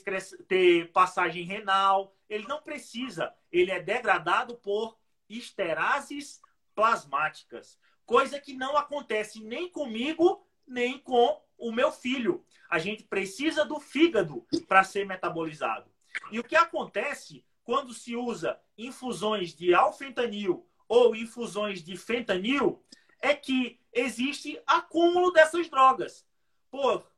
[0.49, 2.17] ter passagem renal.
[2.31, 3.35] Ele não precisa.
[3.53, 4.97] Ele é degradado por
[5.29, 6.41] esterases
[6.75, 7.79] plasmáticas.
[8.07, 12.43] Coisa que não acontece nem comigo, nem com o meu filho.
[12.71, 15.91] A gente precisa do fígado para ser metabolizado.
[16.33, 22.83] E o que acontece quando se usa infusões de alfentanil ou infusões de fentanil
[23.21, 26.27] é que existe acúmulo dessas drogas.
[26.69, 27.09] Por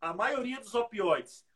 [0.00, 1.46] a maioria dos opioides,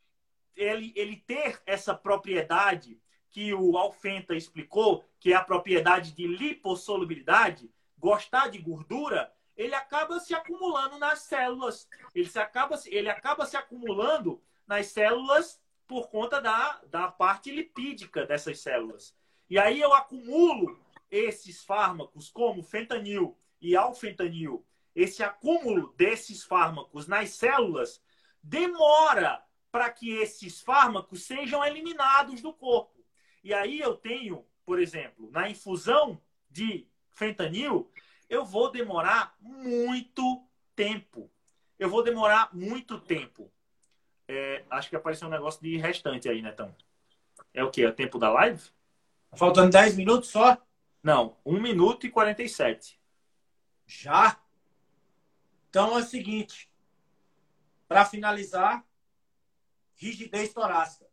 [0.55, 3.01] ele, ele ter essa propriedade
[3.31, 10.19] que o Alfenta explicou, que é a propriedade de lipossolubilidade, gostar de gordura, ele acaba
[10.19, 11.89] se acumulando nas células.
[12.13, 15.59] Ele, se acaba, ele acaba se acumulando nas células
[15.93, 19.15] por conta da, da parte lipídica dessas células.
[19.47, 24.65] E aí eu acumulo esses fármacos, como fentanil e alfentanil,
[24.95, 28.01] esse acúmulo desses fármacos nas células
[28.41, 33.05] demora para que esses fármacos sejam eliminados do corpo.
[33.43, 36.19] E aí eu tenho, por exemplo, na infusão
[36.49, 37.91] de fentanil,
[38.27, 40.43] eu vou demorar muito
[40.75, 41.31] tempo.
[41.77, 43.52] Eu vou demorar muito tempo.
[44.27, 46.75] É, acho que apareceu um negócio de restante aí, Netão.
[47.53, 47.83] É o que?
[47.83, 48.61] É o tempo da live?
[49.35, 50.57] Faltando 10 minutos só?
[51.01, 52.99] Não, 1 minuto e 47.
[53.85, 54.39] Já?
[55.69, 56.71] Então é o seguinte.
[57.87, 58.85] Para finalizar,
[59.95, 61.05] rigidez torácica.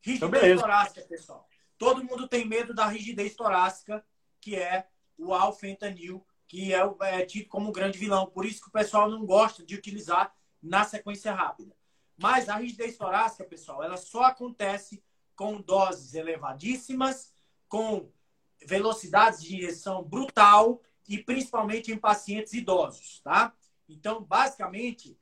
[0.00, 1.48] Rigidez então, torácica, pessoal.
[1.76, 4.04] Todo mundo tem medo da rigidez torácica,
[4.40, 4.86] que é
[5.18, 8.26] o alfentanil que é, é tido como um grande vilão.
[8.26, 11.74] Por isso que o pessoal não gosta de utilizar na sequência rápida.
[12.22, 15.02] Mas a rigidez torácica, pessoal, ela só acontece
[15.34, 17.32] com doses elevadíssimas,
[17.68, 18.08] com
[18.64, 23.52] velocidades de injeção brutal e principalmente em pacientes idosos, tá?
[23.88, 25.18] Então, basicamente,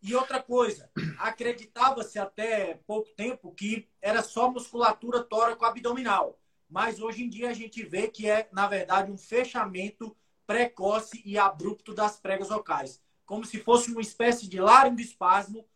[0.00, 0.90] e outra coisa,
[1.20, 7.82] acreditava-se até pouco tempo que era só musculatura tóraco-abdominal, mas hoje em dia a gente
[7.82, 13.60] vê que é, na verdade, um fechamento precoce e abrupto das pregas locais, como se
[13.60, 15.68] fosse uma espécie de laringoespasmo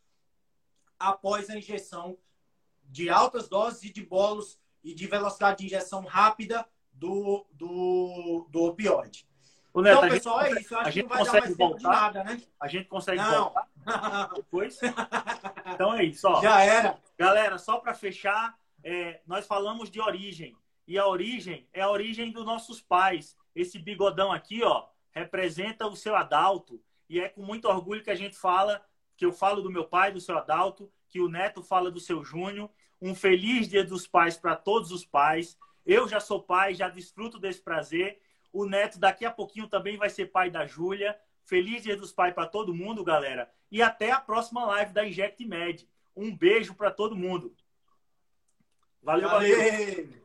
[1.08, 2.16] após a injeção
[2.84, 8.64] de altas doses e de bolos e de velocidade de injeção rápida do, do, do
[8.64, 9.26] opioide.
[9.74, 10.76] Neto, então, pessoal, é isso.
[10.76, 12.42] acho a gente que não vai consegue dar mais voltar, de nada, né?
[12.60, 13.44] A gente consegue não.
[13.44, 14.78] voltar depois?
[15.74, 16.28] Então é isso.
[16.28, 16.42] Ó.
[16.42, 16.98] Já era.
[17.16, 20.54] Galera, só para fechar, é, nós falamos de origem.
[20.86, 23.34] E a origem é a origem dos nossos pais.
[23.54, 26.82] Esse bigodão aqui, ó, representa o seu Adalto.
[27.08, 28.84] E é com muito orgulho que a gente fala,
[29.22, 32.24] que eu falo do meu pai, do seu Adalto, que o Neto fala do seu
[32.24, 32.68] Júnior.
[33.00, 35.56] Um feliz Dia dos Pais para todos os pais.
[35.86, 38.20] Eu já sou pai, já desfruto desse prazer.
[38.52, 41.16] O Neto daqui a pouquinho também vai ser pai da Júlia.
[41.44, 43.48] Feliz Dia dos Pais para todo mundo, galera.
[43.70, 45.88] E até a próxima live da Inject Med.
[46.16, 47.54] Um beijo para todo mundo.
[49.00, 49.56] Valeu, valeu.
[49.56, 50.21] valeu.